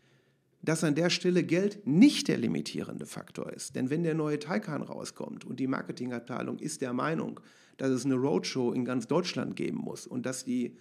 dass 0.61 0.83
an 0.83 0.93
der 0.93 1.09
Stelle 1.09 1.43
Geld 1.43 1.85
nicht 1.87 2.27
der 2.27 2.37
limitierende 2.37 3.07
Faktor 3.07 3.51
ist. 3.51 3.75
Denn 3.75 3.89
wenn 3.89 4.03
der 4.03 4.13
neue 4.13 4.37
Taycan 4.37 4.83
rauskommt 4.83 5.43
und 5.43 5.59
die 5.59 5.67
Marketingabteilung 5.67 6.59
ist 6.59 6.81
der 6.81 6.93
Meinung, 6.93 7.39
dass 7.77 7.89
es 7.89 8.05
eine 8.05 8.15
Roadshow 8.15 8.71
in 8.71 8.85
ganz 8.85 9.07
Deutschland 9.07 9.55
geben 9.55 9.77
muss 9.77 10.05
und 10.05 10.25
dass 10.25 10.45
die 10.45 10.77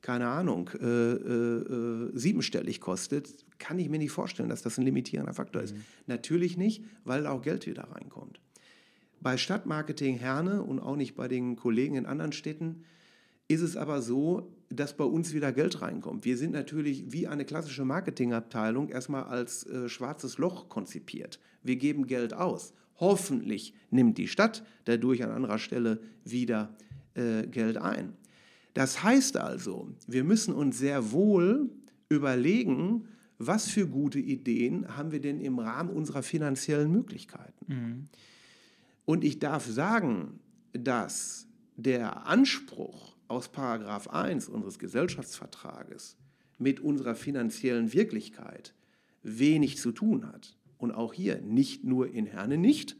keine 0.00 0.28
Ahnung, 0.28 0.70
äh, 0.80 0.86
äh, 0.86 1.14
äh, 1.14 2.10
siebenstellig 2.14 2.80
kostet, 2.80 3.44
kann 3.58 3.78
ich 3.78 3.88
mir 3.88 3.98
nicht 3.98 4.12
vorstellen, 4.12 4.48
dass 4.48 4.62
das 4.62 4.78
ein 4.78 4.84
limitierender 4.84 5.34
Faktor 5.34 5.62
ist. 5.62 5.74
Mhm. 5.74 5.84
Natürlich 6.06 6.56
nicht, 6.56 6.84
weil 7.04 7.26
auch 7.26 7.42
Geld 7.42 7.66
wieder 7.66 7.84
reinkommt. 7.84 8.40
Bei 9.20 9.36
Stadtmarketing 9.36 10.16
Herne 10.16 10.62
und 10.62 10.78
auch 10.78 10.96
nicht 10.96 11.16
bei 11.16 11.26
den 11.26 11.56
Kollegen 11.56 11.96
in 11.96 12.06
anderen 12.06 12.32
Städten 12.32 12.84
ist 13.48 13.62
es 13.62 13.76
aber 13.76 14.02
so, 14.02 14.54
dass 14.68 14.96
bei 14.96 15.04
uns 15.04 15.32
wieder 15.32 15.52
Geld 15.52 15.80
reinkommt. 15.80 16.24
Wir 16.24 16.36
sind 16.36 16.52
natürlich 16.52 17.10
wie 17.10 17.26
eine 17.26 17.44
klassische 17.44 17.84
Marketingabteilung 17.84 18.90
erstmal 18.90 19.24
als 19.24 19.64
äh, 19.66 19.88
schwarzes 19.88 20.38
Loch 20.38 20.68
konzipiert. 20.68 21.40
Wir 21.62 21.76
geben 21.76 22.06
Geld 22.06 22.34
aus. 22.34 22.74
Hoffentlich 22.96 23.74
nimmt 23.90 24.18
die 24.18 24.28
Stadt 24.28 24.64
dadurch 24.84 25.24
an 25.24 25.30
anderer 25.30 25.58
Stelle 25.58 26.00
wieder 26.24 26.76
äh, 27.14 27.46
Geld 27.46 27.78
ein. 27.78 28.12
Das 28.78 29.02
heißt 29.02 29.36
also, 29.38 29.88
wir 30.06 30.22
müssen 30.22 30.54
uns 30.54 30.78
sehr 30.78 31.10
wohl 31.10 31.68
überlegen, 32.08 33.08
was 33.36 33.68
für 33.68 33.88
gute 33.88 34.20
Ideen 34.20 34.96
haben 34.96 35.10
wir 35.10 35.20
denn 35.20 35.40
im 35.40 35.58
Rahmen 35.58 35.90
unserer 35.90 36.22
finanziellen 36.22 36.92
Möglichkeiten. 36.92 37.66
Mhm. 37.66 38.04
Und 39.04 39.24
ich 39.24 39.40
darf 39.40 39.66
sagen, 39.66 40.38
dass 40.72 41.48
der 41.74 42.28
Anspruch 42.28 43.16
aus 43.26 43.48
Paragraph 43.48 44.10
1 44.10 44.48
unseres 44.48 44.78
Gesellschaftsvertrages 44.78 46.16
mit 46.58 46.78
unserer 46.78 47.16
finanziellen 47.16 47.92
Wirklichkeit 47.92 48.74
wenig 49.24 49.78
zu 49.78 49.90
tun 49.90 50.24
hat. 50.24 50.56
Und 50.76 50.92
auch 50.92 51.14
hier, 51.14 51.40
nicht 51.40 51.82
nur 51.82 52.12
in 52.12 52.26
Herne 52.26 52.58
nicht, 52.58 52.96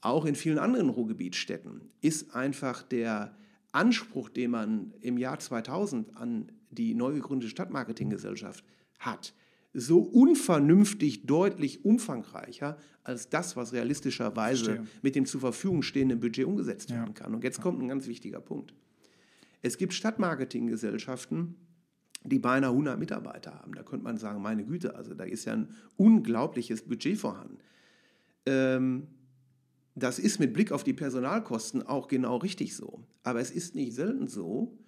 auch 0.00 0.26
in 0.26 0.36
vielen 0.36 0.58
anderen 0.58 0.90
Ruhrgebietsstädten 0.90 1.90
ist 2.00 2.36
einfach 2.36 2.84
der 2.84 3.34
Anspruch, 3.72 4.28
den 4.28 4.50
man 4.50 4.92
im 5.00 5.18
Jahr 5.18 5.38
2000 5.38 6.16
an 6.16 6.52
die 6.70 6.94
neu 6.94 7.12
gegründete 7.12 7.50
Stadtmarketinggesellschaft 7.50 8.64
hat, 8.98 9.34
so 9.74 10.00
unvernünftig 10.00 11.26
deutlich 11.26 11.84
umfangreicher 11.84 12.76
als 13.04 13.30
das, 13.30 13.56
was 13.56 13.72
realistischerweise 13.72 14.64
Verstehe. 14.64 14.86
mit 15.02 15.16
dem 15.16 15.26
zur 15.26 15.40
Verfügung 15.40 15.82
stehenden 15.82 16.20
Budget 16.20 16.46
umgesetzt 16.46 16.90
ja. 16.90 16.96
werden 16.96 17.14
kann. 17.14 17.34
Und 17.34 17.42
jetzt 17.42 17.60
kommt 17.60 17.80
ein 17.80 17.88
ganz 17.88 18.06
wichtiger 18.06 18.40
Punkt. 18.40 18.74
Es 19.62 19.78
gibt 19.78 19.94
Stadtmarketinggesellschaften, 19.94 21.56
die 22.24 22.38
beinahe 22.38 22.70
100 22.70 22.98
Mitarbeiter 22.98 23.54
haben. 23.54 23.74
Da 23.74 23.82
könnte 23.82 24.04
man 24.04 24.18
sagen, 24.18 24.42
meine 24.42 24.64
Güte, 24.64 24.94
also 24.94 25.14
da 25.14 25.24
ist 25.24 25.44
ja 25.44 25.54
ein 25.54 25.74
unglaubliches 25.96 26.82
Budget 26.82 27.18
vorhanden. 27.18 27.58
Ähm, 28.46 29.08
das 29.94 30.18
ist 30.18 30.38
mit 30.38 30.52
Blick 30.52 30.72
auf 30.72 30.84
die 30.84 30.94
Personalkosten 30.94 31.82
auch 31.82 32.08
genau 32.08 32.36
richtig 32.36 32.74
so. 32.76 33.04
Aber 33.22 33.40
es 33.40 33.50
ist 33.50 33.74
nicht 33.74 33.94
selten 33.94 34.28
so, 34.28 34.78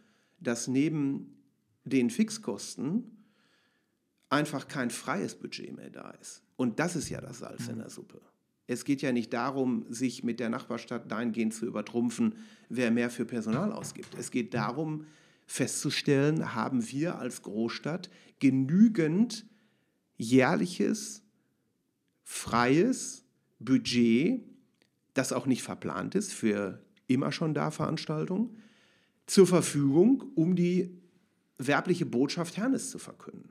dass 0.41 0.69
neben 0.69 1.37
den 1.85 2.11
Fixkosten 2.11 3.27
einfach 4.31 4.69
kein 4.69 4.91
freies 4.91 5.35
Budget 5.35 5.77
mehr 5.77 5.91
da 5.91 6.11
ist. 6.21 6.43
Und 6.57 6.79
das 6.79 6.97
ist 6.97 7.09
ja 7.09 7.21
das 7.21 7.39
Salz 7.39 7.69
in 7.69 7.79
der 7.79 7.91
Suppe. 7.91 8.21
Es 8.67 8.85
geht 8.85 9.03
ja 9.03 9.13
nicht 9.13 9.33
darum, 9.33 9.85
sich 9.91 10.25
mit 10.25 10.41
der 10.41 10.49
Nachbarstadt 10.49 11.11
dahingehend 11.11 11.53
zu 11.53 11.67
übertrumpfen, 11.67 12.35
wer 12.71 12.91
mehr 12.91 13.11
für 13.11 13.27
Personal 13.27 13.73
ausgibt. 13.73 14.17
Es 14.19 14.31
geht 14.31 14.55
darum, 14.55 15.05
festzustellen, 15.47 16.55
haben 16.55 16.91
wir 16.91 17.19
als 17.19 17.43
Großstadt 17.43 18.09
genügend 18.39 19.47
jährliches, 20.17 21.23
freies 22.23 23.25
Budget, 23.59 24.43
das 25.15 25.33
auch 25.33 25.47
nicht 25.47 25.63
verplant 25.63 26.15
ist 26.15 26.33
für 26.33 26.83
immer 27.07 27.33
schon 27.33 27.55
da 27.55 27.71
Veranstaltungen, 27.71 28.57
zur 29.27 29.47
Verfügung, 29.47 30.25
um 30.35 30.55
die 30.55 30.91
werbliche 31.59 32.07
Botschaft 32.07 32.57
Hernes 32.57 32.91
zu 32.91 32.99
verkünden. 32.99 33.51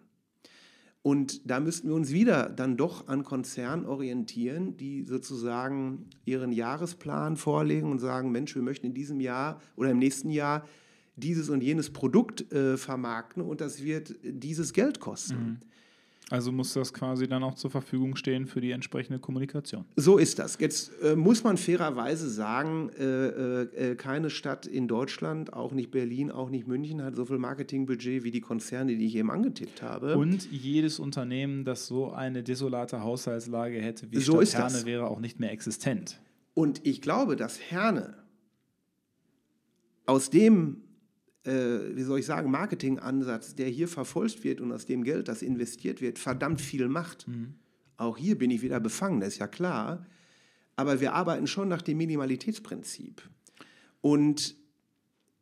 Und 1.01 1.49
da 1.49 1.59
müssten 1.59 1.89
wir 1.89 1.95
uns 1.95 2.11
wieder 2.11 2.47
dann 2.47 2.77
doch 2.77 3.09
an 3.09 3.23
Konzernen 3.23 3.85
orientieren, 3.85 4.77
die 4.77 5.03
sozusagen 5.03 6.09
ihren 6.23 6.53
Jahresplan 6.53 7.35
vorlegen 7.35 7.91
und 7.91 7.99
sagen, 7.99 8.31
Mensch, 8.31 8.55
wir 8.55 8.61
möchten 8.61 8.87
in 8.87 8.93
diesem 8.93 9.19
Jahr 9.19 9.61
oder 9.75 9.91
im 9.91 9.99
nächsten 9.99 10.29
Jahr 10.29 10.65
dieses 11.17 11.49
und 11.49 11.61
jenes 11.61 11.91
Produkt 11.91 12.51
äh, 12.53 12.77
vermarkten 12.77 13.43
und 13.43 13.59
das 13.59 13.83
wird 13.83 14.15
dieses 14.23 14.71
Geld 14.71 15.01
kosten. 15.01 15.35
Mhm. 15.35 15.57
Also 16.29 16.51
muss 16.51 16.73
das 16.73 16.93
quasi 16.93 17.27
dann 17.27 17.43
auch 17.43 17.55
zur 17.55 17.69
Verfügung 17.69 18.15
stehen 18.15 18.47
für 18.47 18.61
die 18.61 18.71
entsprechende 18.71 19.19
Kommunikation. 19.19 19.85
So 19.95 20.17
ist 20.17 20.39
das. 20.39 20.57
Jetzt 20.59 20.91
äh, 21.03 21.15
muss 21.15 21.43
man 21.43 21.57
fairerweise 21.57 22.29
sagen, 22.29 22.89
äh, 22.97 23.63
äh, 23.63 23.95
keine 23.95 24.29
Stadt 24.29 24.65
in 24.65 24.87
Deutschland, 24.87 25.53
auch 25.53 25.73
nicht 25.73 25.91
Berlin, 25.91 26.31
auch 26.31 26.49
nicht 26.49 26.65
München, 26.65 27.03
hat 27.03 27.15
so 27.15 27.25
viel 27.25 27.37
Marketingbudget 27.37 28.23
wie 28.23 28.31
die 28.31 28.41
Konzerne, 28.41 28.95
die 28.95 29.05
ich 29.05 29.15
eben 29.15 29.31
angetippt 29.31 29.81
habe. 29.81 30.17
Und 30.17 30.49
jedes 30.51 30.99
Unternehmen, 30.99 31.65
das 31.65 31.87
so 31.87 32.11
eine 32.11 32.41
desolate 32.41 33.01
Haushaltslage 33.01 33.79
hätte 33.81 34.11
wie 34.11 34.19
so 34.19 34.43
Stadt 34.45 34.71
Herne, 34.71 34.85
wäre 34.85 35.07
auch 35.07 35.19
nicht 35.19 35.39
mehr 35.39 35.51
existent. 35.51 36.21
Und 36.53 36.85
ich 36.85 37.01
glaube, 37.01 37.35
dass 37.35 37.59
Herne 37.59 38.15
aus 40.05 40.29
dem 40.29 40.82
äh, 41.45 41.95
wie 41.95 42.03
soll 42.03 42.19
ich 42.19 42.25
sagen, 42.25 42.51
Marketingansatz, 42.51 43.55
der 43.55 43.67
hier 43.67 43.87
verfolgt 43.87 44.43
wird 44.43 44.61
und 44.61 44.71
aus 44.71 44.85
dem 44.85 45.03
Geld, 45.03 45.27
das 45.27 45.41
investiert 45.41 46.01
wird, 46.01 46.19
verdammt 46.19 46.61
viel 46.61 46.87
macht. 46.87 47.27
Mhm. 47.27 47.55
Auch 47.97 48.17
hier 48.17 48.37
bin 48.37 48.51
ich 48.51 48.61
wieder 48.61 48.79
befangen, 48.79 49.19
das 49.19 49.33
ist 49.33 49.39
ja 49.39 49.47
klar. 49.47 50.05
Aber 50.75 50.99
wir 51.01 51.13
arbeiten 51.13 51.47
schon 51.47 51.67
nach 51.67 51.81
dem 51.81 51.97
Minimalitätsprinzip. 51.97 53.21
Und 54.01 54.55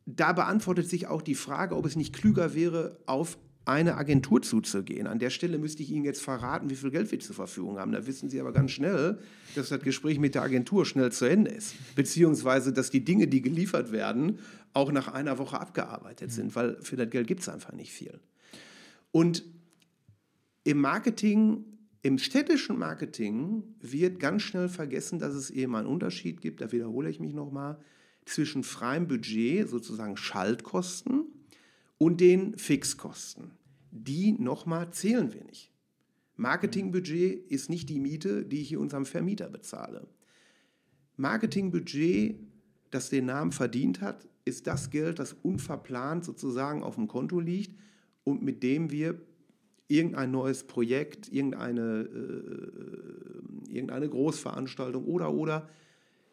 da 0.04 0.32
beantwortet 0.32 0.88
sich 0.88 1.06
auch 1.06 1.22
die 1.22 1.34
Frage, 1.34 1.76
ob 1.76 1.86
es 1.86 1.96
nicht 1.96 2.14
klüger 2.14 2.54
wäre, 2.54 2.98
auf 3.06 3.38
eine 3.64 3.96
Agentur 3.96 4.42
zuzugehen. 4.42 5.06
An 5.06 5.18
der 5.18 5.30
Stelle 5.30 5.58
müsste 5.58 5.82
ich 5.82 5.90
Ihnen 5.90 6.04
jetzt 6.04 6.20
verraten, 6.20 6.68
wie 6.70 6.74
viel 6.74 6.90
Geld 6.90 7.10
wir 7.12 7.20
zur 7.20 7.34
Verfügung 7.34 7.78
haben. 7.78 7.92
Da 7.92 8.06
wissen 8.06 8.28
Sie 8.28 8.40
aber 8.40 8.52
ganz 8.52 8.72
schnell, 8.72 9.18
dass 9.54 9.68
das 9.68 9.80
Gespräch 9.82 10.18
mit 10.18 10.34
der 10.34 10.42
Agentur 10.42 10.84
schnell 10.84 11.12
zu 11.12 11.26
Ende 11.26 11.52
ist. 11.52 11.74
Beziehungsweise, 11.94 12.72
dass 12.72 12.90
die 12.90 13.04
Dinge, 13.04 13.28
die 13.28 13.40
geliefert 13.40 13.92
werden, 13.92 14.38
auch 14.72 14.90
nach 14.90 15.08
einer 15.08 15.38
Woche 15.38 15.60
abgearbeitet 15.60 16.30
mhm. 16.30 16.34
sind, 16.34 16.56
weil 16.56 16.76
für 16.82 16.96
das 16.96 17.10
Geld 17.10 17.26
gibt 17.26 17.42
es 17.42 17.48
einfach 17.48 17.72
nicht 17.72 17.92
viel. 17.92 18.18
Und 19.12 19.44
im 20.64 20.80
Marketing, 20.80 21.64
im 22.02 22.18
städtischen 22.18 22.78
Marketing 22.78 23.62
wird 23.80 24.18
ganz 24.18 24.42
schnell 24.42 24.68
vergessen, 24.68 25.18
dass 25.18 25.34
es 25.34 25.50
eben 25.50 25.76
einen 25.76 25.86
Unterschied 25.86 26.40
gibt, 26.40 26.60
da 26.60 26.72
wiederhole 26.72 27.10
ich 27.10 27.20
mich 27.20 27.34
nochmal, 27.34 27.78
zwischen 28.24 28.62
freiem 28.62 29.08
Budget, 29.08 29.68
sozusagen 29.68 30.16
Schaltkosten, 30.16 31.26
und 32.02 32.20
den 32.20 32.58
Fixkosten. 32.58 33.52
Die 33.92 34.32
nochmal 34.32 34.92
zählen 34.92 35.32
wir 35.32 35.44
nicht. 35.44 35.70
Marketingbudget 36.34 37.48
ist 37.48 37.70
nicht 37.70 37.88
die 37.88 38.00
Miete, 38.00 38.44
die 38.44 38.60
ich 38.60 38.70
hier 38.70 38.80
unserem 38.80 39.06
Vermieter 39.06 39.48
bezahle. 39.48 40.08
Marketingbudget, 41.16 42.40
das 42.90 43.08
den 43.08 43.26
Namen 43.26 43.52
verdient 43.52 44.00
hat, 44.00 44.26
ist 44.44 44.66
das 44.66 44.90
Geld, 44.90 45.20
das 45.20 45.32
unverplant 45.44 46.24
sozusagen 46.24 46.82
auf 46.82 46.96
dem 46.96 47.06
Konto 47.06 47.38
liegt 47.38 47.78
und 48.24 48.42
mit 48.42 48.64
dem 48.64 48.90
wir 48.90 49.20
irgendein 49.86 50.32
neues 50.32 50.64
Projekt, 50.64 51.32
irgendeine, 51.32 52.00
äh, 52.00 53.72
irgendeine 53.72 54.08
Großveranstaltung 54.08 55.04
oder 55.04 55.32
oder 55.32 55.68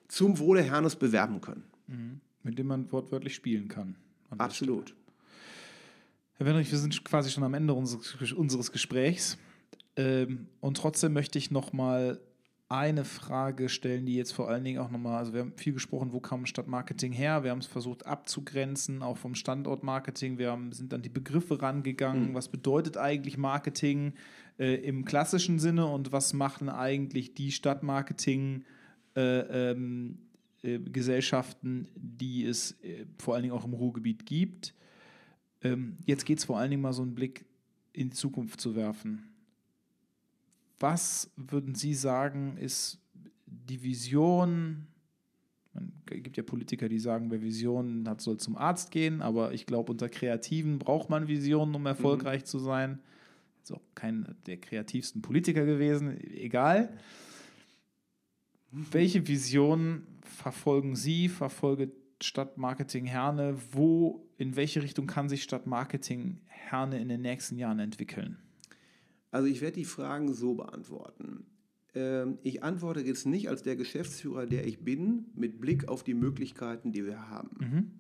zum 0.08 0.39
Wohle 0.39 0.63
Herrnes 0.63 0.95
bewerben 0.95 1.41
können. 1.41 1.65
Mhm. 1.86 2.21
Mit 2.41 2.58
dem 2.58 2.65
man 2.65 2.91
wortwörtlich 2.91 3.36
spielen 3.36 3.67
kann. 3.67 3.97
Absolut. 4.32 4.95
Herr 6.39 6.45
Wenrich, 6.45 6.71
wir 6.71 6.78
sind 6.78 7.04
quasi 7.04 7.30
schon 7.30 7.43
am 7.43 7.54
Ende 7.54 7.73
unseres, 7.73 8.32
unseres 8.32 8.71
Gesprächs. 8.71 9.38
Ähm, 9.97 10.47
und 10.62 10.78
trotzdem 10.78 11.12
möchte 11.12 11.38
ich 11.38 11.52
noch 11.52 11.73
mal 11.73 12.21
eine 12.69 13.04
Frage 13.04 13.67
stellen, 13.67 14.06
die 14.06 14.15
jetzt 14.15 14.32
vor 14.32 14.47
allen 14.47 14.63
Dingen 14.63 14.80
auch 14.80 14.89
nochmal, 14.89 15.17
also 15.17 15.34
wir 15.34 15.41
haben 15.41 15.52
viel 15.58 15.73
gesprochen, 15.73 16.13
wo 16.13 16.21
kam 16.21 16.45
Stadtmarketing 16.45 17.12
her? 17.12 17.43
Wir 17.43 17.52
haben 17.52 17.60
es 17.60 17.65
versucht 17.65 18.06
abzugrenzen, 18.06 19.02
auch 19.02 19.17
vom 19.17 19.36
Standortmarketing. 19.36 20.38
Wir 20.38 20.52
haben, 20.52 20.71
sind 20.71 20.93
an 20.93 21.02
die 21.02 21.10
Begriffe 21.10 21.62
rangegangen. 21.62 22.30
Mhm. 22.30 22.36
Was 22.36 22.47
bedeutet 22.47 22.95
eigentlich 22.95 23.38
Marketing 23.38 24.13
äh, 24.58 24.75
im 24.75 25.04
klassischen 25.04 25.60
Sinne 25.60 25.88
und 25.88 26.13
was 26.13 26.32
machen 26.32 26.69
eigentlich 26.69 27.34
die 27.34 27.52
Stadtmarketing? 27.52 28.63
Äh, 29.13 29.71
ähm, 29.71 30.19
äh, 30.62 30.80
Gesellschaften, 30.80 31.89
die 31.95 32.45
es 32.45 32.82
äh, 32.82 33.06
vor 33.17 33.34
allen 33.34 33.43
Dingen 33.43 33.56
auch 33.56 33.65
im 33.65 33.73
Ruhrgebiet 33.73 34.25
gibt. 34.25 34.73
Ähm, 35.62 35.98
jetzt 36.06 36.26
geht 36.26 36.39
es 36.39 36.45
vor 36.45 36.58
allen 36.58 36.72
Dingen 36.72 36.82
mal 36.82 36.93
so 36.93 37.02
einen 37.02 37.15
Blick 37.15 37.45
in 37.93 38.10
die 38.10 38.15
Zukunft 38.15 38.62
zu 38.62 38.76
werfen. 38.76 39.30
Was 40.80 41.32
würden 41.36 41.76
Sie 41.76 41.93
sagen, 41.93 42.56
ist 42.58 43.00
die 43.45 43.84
Vision? 43.84 44.88
Es 45.74 46.24
gibt 46.24 46.38
ja 46.38 46.43
Politiker, 46.43 46.88
die 46.89 47.00
sagen, 47.00 47.30
wer 47.32 47.41
Visionen 47.41 48.08
hat, 48.08 48.22
soll 48.22 48.38
zum 48.38 48.58
Arzt 48.58 48.91
gehen, 48.91 49.22
aber 49.22 49.54
ich 49.54 49.65
glaube, 49.65 49.91
unter 49.91 50.10
Kreativen 50.10 50.80
braucht 50.80 51.10
man 51.10 51.28
Visionen, 51.28 51.76
um 51.76 51.86
erfolgreich 51.86 52.41
mhm. 52.41 52.45
zu 52.45 52.60
sein. 52.60 53.00
Ist 53.62 53.74
auch 53.74 53.82
kein 53.93 54.36
der 54.45 54.58
kreativsten 54.58 55.22
Politiker 55.22 55.65
gewesen, 55.65 56.17
egal. 56.22 56.98
Welche 58.72 59.28
Vision 59.28 60.08
verfolgen 60.22 60.95
Sie, 60.95 61.28
verfolge 61.28 61.91
Stadtmarketing 62.21 63.05
Herne? 63.05 63.58
Wo, 63.71 64.27
in 64.38 64.55
welche 64.55 64.84
Richtung 64.84 65.08
kann 65.08 65.29
sich 65.29 65.43
Stadtmarketing 65.43 66.41
Herne 66.47 66.99
in 66.99 67.10
den 67.10 67.21
nächsten 67.21 67.58
Jahren 67.58 67.79
entwickeln? 67.79 68.38
Also 69.32 69.47
ich 69.47 69.62
werde 69.62 69.75
die 69.75 69.86
Fragen 69.86 70.34
so 70.34 70.55
beantworten. 70.55 71.45
Ähm, 71.95 72.38
ich 72.43 72.63
antworte 72.63 73.01
jetzt 73.01 73.25
nicht 73.25 73.49
als 73.49 73.63
der 73.63 73.75
Geschäftsführer, 73.75 74.45
der 74.45 74.65
ich 74.65 74.84
bin, 74.84 75.25
mit 75.36 75.60
Blick 75.60 75.88
auf 75.88 76.03
die 76.03 76.13
Möglichkeiten, 76.13 76.91
die 76.91 77.05
wir 77.05 77.29
haben. 77.29 77.49
Mhm. 77.60 77.91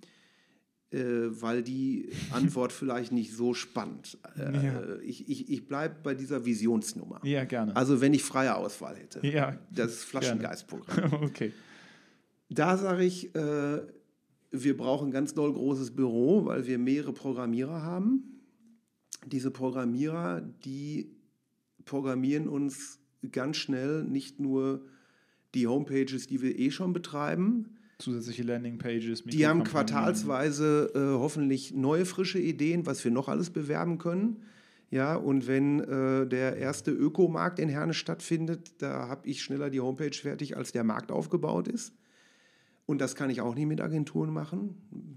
Äh, 0.91 1.41
weil 1.41 1.61
die 1.61 2.09
Antwort 2.31 2.71
vielleicht 2.71 3.11
nicht 3.11 3.33
so 3.33 3.53
spannend. 3.53 4.17
Äh, 4.37 4.65
ja. 4.65 4.99
Ich, 5.01 5.27
ich, 5.29 5.49
ich 5.49 5.67
bleibe 5.67 5.95
bei 6.01 6.15
dieser 6.15 6.45
Visionsnummer. 6.45 7.21
Ja, 7.23 7.45
gerne. 7.45 7.75
Also 7.75 8.01
wenn 8.01 8.13
ich 8.13 8.23
freie 8.23 8.55
Auswahl 8.55 8.95
hätte. 8.95 9.25
Ja. 9.25 9.57
Das 9.71 10.03
Flaschengeistprogramm. 10.03 11.13
okay. 11.23 11.51
Da 12.49 12.77
sage 12.77 13.03
ich, 13.03 13.35
äh, 13.35 13.81
wir 14.51 14.75
brauchen 14.75 15.09
ein 15.09 15.11
ganz 15.11 15.33
doll 15.33 15.53
großes 15.53 15.95
Büro, 15.95 16.45
weil 16.45 16.65
wir 16.67 16.77
mehrere 16.77 17.13
Programmierer 17.13 17.81
haben. 17.81 18.41
Diese 19.25 19.51
Programmierer, 19.51 20.41
die 20.41 21.15
programmieren 21.85 22.47
uns 22.47 22.99
ganz 23.31 23.57
schnell 23.57 24.03
nicht 24.03 24.39
nur 24.39 24.85
die 25.55 25.67
Homepages, 25.67 26.27
die 26.27 26.41
wir 26.41 26.57
eh 26.57 26.71
schon 26.71 26.93
betreiben. 26.93 27.77
Zusätzliche 27.97 28.43
Landingpages. 28.43 29.23
Die 29.23 29.45
haben 29.45 29.63
quartalsweise 29.63 30.91
äh, 30.95 30.99
hoffentlich 31.19 31.73
neue, 31.73 32.05
frische 32.05 32.39
Ideen, 32.39 32.85
was 32.85 33.03
wir 33.03 33.11
noch 33.11 33.27
alles 33.27 33.49
bewerben 33.49 33.97
können. 33.97 34.37
Ja, 34.91 35.15
und 35.15 35.47
wenn 35.47 35.81
äh, 35.81 36.25
der 36.25 36.55
erste 36.57 36.91
Ökomarkt 36.91 37.59
in 37.59 37.69
Herne 37.69 37.93
stattfindet, 37.93 38.81
da 38.81 39.07
habe 39.07 39.27
ich 39.27 39.43
schneller 39.43 39.69
die 39.69 39.81
Homepage 39.81 40.15
fertig, 40.15 40.57
als 40.57 40.71
der 40.71 40.83
Markt 40.83 41.11
aufgebaut 41.11 41.67
ist. 41.67 41.93
Und 42.89 43.01
das 43.01 43.13
kann 43.13 43.29
ich 43.29 43.39
auch 43.39 43.53
nicht 43.53 43.67
mit 43.67 43.81
Agenturen 43.81 44.33
machen, 44.33 44.73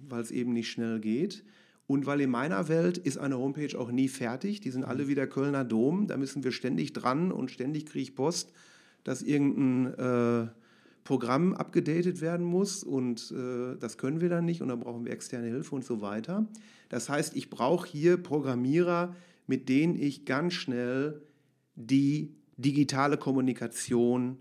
weil 0.07 0.21
es 0.21 0.31
eben 0.31 0.53
nicht 0.53 0.71
schnell 0.71 1.01
geht. 1.01 1.43
Und 1.87 2.05
weil 2.05 2.21
in 2.21 2.29
meiner 2.29 2.69
Welt 2.69 2.99
ist 2.99 3.17
eine 3.17 3.39
Homepage 3.39 3.81
auch 3.81 3.91
nie 3.91 4.09
fertig. 4.09 4.61
Die 4.61 4.71
sind 4.71 4.85
alle 4.85 5.05
mhm. 5.05 5.09
wieder 5.09 5.27
Kölner 5.27 5.65
Dom. 5.65 6.07
Da 6.07 6.19
müssen 6.19 6.45
wir 6.45 6.53
ständig 6.53 6.93
dran 6.93 7.33
und 7.33 7.51
ständig 7.51 7.87
kriege 7.87 8.03
ich 8.03 8.15
Post, 8.15 8.53
dass 9.05 9.23
irgendein 9.23 9.95
äh, 9.95 10.49
Programm 11.03 11.55
abgedatet 11.55 12.21
werden 12.21 12.45
muss. 12.45 12.85
Und 12.85 13.33
äh, 13.35 13.79
das 13.79 13.97
können 13.97 14.21
wir 14.21 14.29
dann 14.29 14.45
nicht. 14.45 14.61
Und 14.61 14.69
dann 14.69 14.81
brauchen 14.81 15.07
wir 15.07 15.13
externe 15.13 15.47
Hilfe 15.47 15.75
und 15.75 15.83
so 15.83 16.03
weiter. 16.03 16.47
Das 16.91 17.09
heißt, 17.09 17.35
ich 17.35 17.49
brauche 17.49 17.89
hier 17.89 18.19
Programmierer, 18.19 19.17
mit 19.47 19.71
denen 19.71 19.97
ich 19.97 20.27
ganz 20.27 20.53
schnell 20.53 21.23
die 21.75 22.35
digitale 22.59 23.17
Kommunikation 23.17 24.37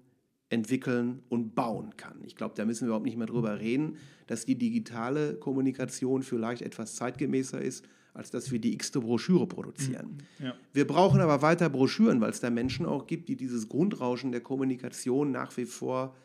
entwickeln 0.52 1.24
und 1.30 1.56
bauen 1.56 1.96
kann. 1.96 2.20
Ich 2.26 2.36
glaube, 2.36 2.54
da 2.56 2.66
müssen 2.66 2.82
wir 2.82 2.88
überhaupt 2.88 3.06
nicht 3.06 3.18
mehr 3.18 3.28
drüber 3.28 3.60
reden, 3.60 3.96
dass 4.28 4.46
die 4.46 4.58
digitale 4.58 5.36
Kommunikation 5.36 6.24
vielleicht 6.24 6.62
etwas 6.62 6.96
zeitgemäßer 6.96 7.62
ist, 7.62 7.86
als 8.14 8.32
dass 8.32 8.52
wir 8.52 8.60
die 8.60 8.74
x-te 8.74 9.00
Broschüre 9.00 9.48
produzieren. 9.48 10.18
Mhm. 10.40 10.46
Ja. 10.46 10.56
Wir 10.74 10.86
brauchen 10.86 11.22
aber 11.22 11.42
weiter 11.42 11.70
Broschüren, 11.70 12.20
weil 12.20 12.32
es 12.32 12.42
da 12.42 12.50
Menschen 12.50 12.86
auch 12.86 13.08
gibt, 13.08 13.30
die 13.30 13.38
dieses 13.38 13.70
Grundrauschen 13.70 14.34
der 14.34 14.42
Kommunikation 14.42 15.32
nach 15.32 15.56
wie 15.56 15.66
vor 15.66 16.16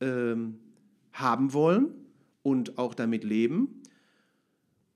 ähm, 0.00 0.58
haben 1.12 1.54
wollen 1.54 1.88
und 2.42 2.76
auch 2.76 2.94
damit 2.94 3.24
leben. 3.24 3.80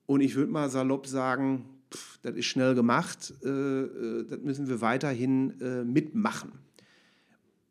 Und 0.05 0.21
ich 0.21 0.35
würde 0.35 0.51
mal 0.51 0.69
salopp 0.69 1.07
sagen, 1.07 1.65
pff, 1.91 2.19
das 2.21 2.35
ist 2.35 2.45
schnell 2.45 2.75
gemacht, 2.75 3.33
äh, 3.43 3.49
äh, 3.49 4.27
das 4.29 4.41
müssen 4.41 4.67
wir 4.67 4.81
weiterhin 4.81 5.59
äh, 5.59 5.83
mitmachen. 5.83 6.51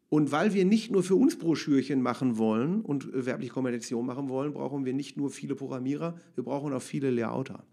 Und 0.09 0.30
weil 0.30 0.55
wir 0.55 0.64
nicht 0.64 0.90
nur 0.90 1.02
für 1.02 1.16
uns 1.16 1.38
Broschürchen 1.38 2.00
machen 2.00 2.38
wollen 2.38 2.82
und 2.82 3.09
werbliche 3.12 3.52
Kommunikation 3.52 4.07
machen 4.07 4.28
wollen, 4.28 4.52
brauchen 4.52 4.84
wir 4.84 4.92
nicht 4.92 5.16
nur 5.16 5.30
viele 5.30 5.55
Programmierer, 5.55 6.16
wir 6.34 6.44
brauchen 6.44 6.72
auch 6.72 6.82
viele 6.82 7.11
Layouter. 7.11 7.64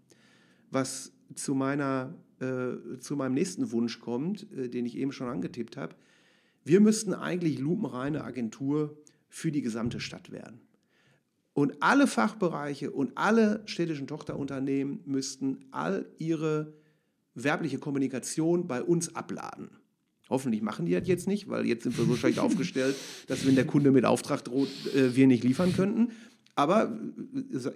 Was 0.70 1.12
zu, 1.34 1.54
meiner, 1.54 2.14
äh, 2.40 2.98
zu 2.98 3.16
meinem 3.16 3.34
nächsten 3.34 3.70
Wunsch 3.72 4.00
kommt, 4.00 4.50
äh, 4.52 4.68
den 4.68 4.86
ich 4.86 4.96
eben 4.96 5.12
schon 5.12 5.28
angetippt 5.28 5.76
habe. 5.76 5.94
Wir 6.64 6.80
müssten 6.80 7.14
eigentlich 7.14 7.58
lupenreine 7.58 8.24
Agentur 8.24 8.96
für 9.28 9.52
die 9.52 9.62
gesamte 9.62 10.00
Stadt 10.00 10.30
werden. 10.30 10.60
Und 11.54 11.82
alle 11.82 12.06
Fachbereiche 12.06 12.90
und 12.90 13.16
alle 13.16 13.62
städtischen 13.66 14.06
Tochterunternehmen 14.06 15.00
müssten 15.04 15.66
all 15.70 16.06
ihre 16.18 16.72
werbliche 17.34 17.78
Kommunikation 17.78 18.66
bei 18.66 18.82
uns 18.82 19.14
abladen. 19.14 19.70
Hoffentlich 20.32 20.62
machen 20.62 20.86
die 20.86 20.92
das 20.92 21.06
jetzt 21.06 21.28
nicht, 21.28 21.50
weil 21.50 21.66
jetzt 21.66 21.82
sind 21.82 21.98
wir 21.98 22.06
so 22.06 22.16
schlecht 22.16 22.38
aufgestellt, 22.38 22.96
dass 23.26 23.46
wenn 23.46 23.54
der 23.54 23.66
Kunde 23.66 23.90
mit 23.90 24.06
Auftrag 24.06 24.42
droht, 24.42 24.70
äh, 24.94 25.14
wir 25.14 25.26
nicht 25.26 25.44
liefern 25.44 25.74
könnten. 25.74 26.12
Aber 26.54 26.98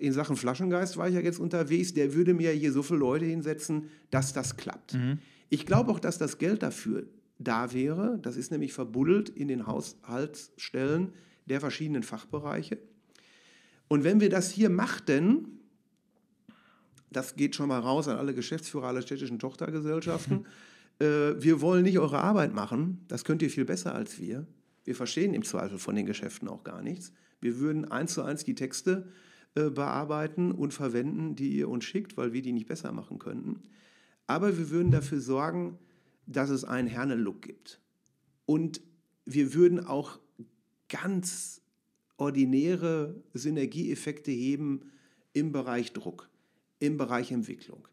in 0.00 0.12
Sachen 0.12 0.36
Flaschengeist 0.36 0.96
war 0.96 1.08
ich 1.08 1.14
ja 1.14 1.20
jetzt 1.20 1.38
unterwegs. 1.38 1.92
Der 1.92 2.14
würde 2.14 2.32
mir 2.32 2.50
hier 2.52 2.72
so 2.72 2.82
viele 2.82 3.00
Leute 3.00 3.26
hinsetzen, 3.26 3.90
dass 4.10 4.32
das 4.32 4.56
klappt. 4.56 4.94
Mhm. 4.94 5.18
Ich 5.50 5.66
glaube 5.66 5.90
auch, 5.92 6.00
dass 6.00 6.16
das 6.16 6.38
Geld 6.38 6.62
dafür 6.62 7.04
da 7.38 7.74
wäre. 7.74 8.18
Das 8.22 8.36
ist 8.36 8.50
nämlich 8.50 8.72
verbuddelt 8.72 9.28
in 9.28 9.48
den 9.48 9.66
Haushaltsstellen 9.66 11.12
der 11.44 11.60
verschiedenen 11.60 12.02
Fachbereiche. 12.02 12.78
Und 13.88 14.02
wenn 14.02 14.20
wir 14.20 14.30
das 14.30 14.50
hier 14.50 14.70
machten, 14.70 15.60
das 17.10 17.36
geht 17.36 17.54
schon 17.54 17.68
mal 17.68 17.80
raus 17.80 18.08
an 18.08 18.16
alle 18.16 18.34
Geschäftsführer 18.34 18.88
aller 18.88 19.02
städtischen 19.02 19.38
Tochtergesellschaften, 19.38 20.44
äh, 20.44 20.48
wir 20.98 21.60
wollen 21.60 21.82
nicht 21.82 21.98
eure 21.98 22.20
Arbeit 22.20 22.54
machen, 22.54 23.04
das 23.08 23.24
könnt 23.24 23.42
ihr 23.42 23.50
viel 23.50 23.66
besser 23.66 23.94
als 23.94 24.18
wir. 24.18 24.46
Wir 24.84 24.94
verstehen 24.94 25.34
im 25.34 25.44
Zweifel 25.44 25.78
von 25.78 25.94
den 25.94 26.06
Geschäften 26.06 26.48
auch 26.48 26.64
gar 26.64 26.80
nichts. 26.80 27.12
Wir 27.40 27.58
würden 27.58 27.84
eins 27.84 28.14
zu 28.14 28.22
eins 28.22 28.44
die 28.44 28.54
Texte 28.54 29.08
äh, 29.56 29.70
bearbeiten 29.70 30.52
und 30.52 30.74
verwenden, 30.74 31.34
die 31.34 31.56
ihr 31.56 31.68
uns 31.68 31.84
schickt, 31.84 32.16
weil 32.16 32.32
wir 32.32 32.42
die 32.42 32.52
nicht 32.52 32.68
besser 32.68 32.92
machen 32.92 33.18
könnten. 33.18 33.62
Aber 34.26 34.56
wir 34.58 34.70
würden 34.70 34.90
dafür 34.90 35.20
sorgen, 35.20 35.78
dass 36.26 36.50
es 36.50 36.64
einen 36.64 36.88
Herne-Look 36.88 37.42
gibt. 37.42 37.80
Und 38.44 38.80
wir 39.24 39.54
würden 39.54 39.84
auch 39.84 40.18
ganz 40.88 41.62
ordinäre 42.16 43.22
Synergieeffekte 43.34 44.30
heben 44.30 44.92
im 45.32 45.52
Bereich 45.52 45.92
Druck, 45.92 46.28
im 46.78 46.96
Bereich 46.96 47.32
Entwicklung, 47.32 47.88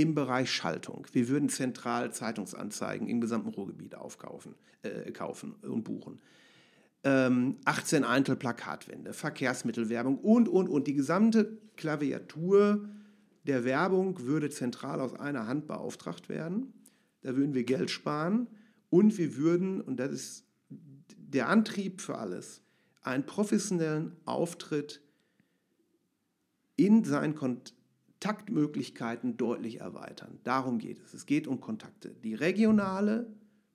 im 0.00 0.14
Bereich 0.14 0.52
Schaltung. 0.52 1.06
Wir 1.12 1.28
würden 1.28 1.48
zentral 1.48 2.12
Zeitungsanzeigen 2.12 3.08
im 3.08 3.20
gesamten 3.20 3.48
Ruhrgebiet 3.48 3.96
aufkaufen 3.96 4.54
äh, 4.82 5.10
kaufen 5.10 5.54
und 5.62 5.82
buchen. 5.82 6.20
Ähm, 7.02 7.56
18 7.64 8.04
Eintel 8.04 8.36
Plakatwände, 8.36 9.12
Verkehrsmittelwerbung 9.12 10.18
und, 10.18 10.48
und, 10.48 10.68
und. 10.68 10.86
Die 10.86 10.94
gesamte 10.94 11.58
Klaviatur 11.76 12.88
der 13.42 13.64
Werbung 13.64 14.20
würde 14.20 14.50
zentral 14.50 15.00
aus 15.00 15.14
einer 15.14 15.48
Hand 15.48 15.66
beauftragt 15.66 16.28
werden. 16.28 16.72
Da 17.22 17.36
würden 17.36 17.54
wir 17.54 17.64
Geld 17.64 17.90
sparen 17.90 18.46
und 18.90 19.18
wir 19.18 19.36
würden, 19.36 19.80
und 19.80 19.98
das 19.98 20.12
ist 20.12 20.44
der 21.16 21.48
Antrieb 21.48 22.00
für 22.00 22.18
alles, 22.18 22.62
einen 23.02 23.26
professionellen 23.26 24.12
Auftritt 24.24 25.00
in 26.76 27.02
seinen 27.02 27.34
Kontaktmöglichkeiten 28.20 29.36
deutlich 29.36 29.80
erweitern. 29.80 30.38
Darum 30.42 30.78
geht 30.78 30.98
es. 31.04 31.14
Es 31.14 31.26
geht 31.26 31.46
um 31.46 31.60
Kontakte. 31.60 32.10
Die 32.24 32.34
regionale, 32.34 33.26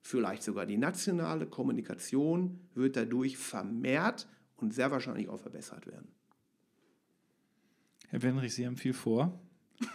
vielleicht 0.02 0.42
sogar 0.42 0.66
die 0.66 0.76
nationale 0.76 1.46
Kommunikation 1.46 2.60
wird 2.74 2.96
dadurch 2.96 3.38
vermehrt 3.38 4.28
und 4.56 4.74
sehr 4.74 4.90
wahrscheinlich 4.90 5.28
auch 5.28 5.38
verbessert 5.38 5.86
werden. 5.86 6.08
Herr 8.08 8.22
Wenrich, 8.22 8.54
Sie 8.54 8.66
haben 8.66 8.76
viel 8.76 8.92
vor. 8.92 9.40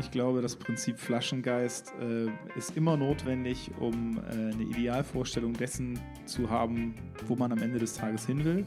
Ich 0.00 0.12
glaube, 0.12 0.42
das 0.42 0.54
Prinzip 0.54 0.96
Flaschengeist 1.00 1.92
äh, 2.00 2.28
ist 2.56 2.76
immer 2.76 2.96
notwendig, 2.96 3.72
um 3.80 4.18
äh, 4.18 4.30
eine 4.30 4.62
Idealvorstellung 4.62 5.54
dessen 5.54 5.98
zu 6.24 6.50
haben, 6.50 6.94
wo 7.26 7.34
man 7.34 7.50
am 7.50 7.58
Ende 7.58 7.80
des 7.80 7.94
Tages 7.94 8.24
hin 8.24 8.44
will. 8.44 8.64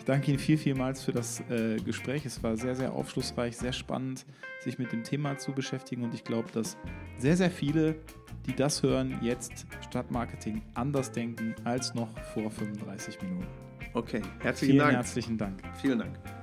Ich 0.00 0.06
danke 0.06 0.30
Ihnen 0.30 0.40
viel, 0.40 0.56
vielmals 0.56 1.04
für 1.04 1.12
das 1.12 1.40
äh, 1.50 1.76
Gespräch. 1.76 2.24
Es 2.24 2.42
war 2.42 2.56
sehr, 2.56 2.74
sehr 2.74 2.94
aufschlussreich, 2.94 3.54
sehr 3.54 3.74
spannend, 3.74 4.24
sich 4.60 4.78
mit 4.78 4.92
dem 4.92 5.04
Thema 5.04 5.36
zu 5.36 5.52
beschäftigen. 5.52 6.02
Und 6.02 6.14
ich 6.14 6.24
glaube, 6.24 6.48
dass 6.54 6.78
sehr, 7.18 7.36
sehr 7.36 7.50
viele, 7.50 7.96
die 8.46 8.56
das 8.56 8.82
hören, 8.82 9.18
jetzt 9.20 9.66
Stadtmarketing 9.86 10.62
anders 10.72 11.12
denken 11.12 11.54
als 11.64 11.92
noch 11.92 12.18
vor 12.32 12.50
35 12.50 13.20
Minuten. 13.20 13.46
Okay, 13.92 14.22
herzlichen 14.38 14.72
Vielen 14.72 14.78
Dank. 14.78 14.96
herzlichen 14.96 15.36
Dank. 15.36 15.62
Vielen 15.82 15.98
Dank. 15.98 16.39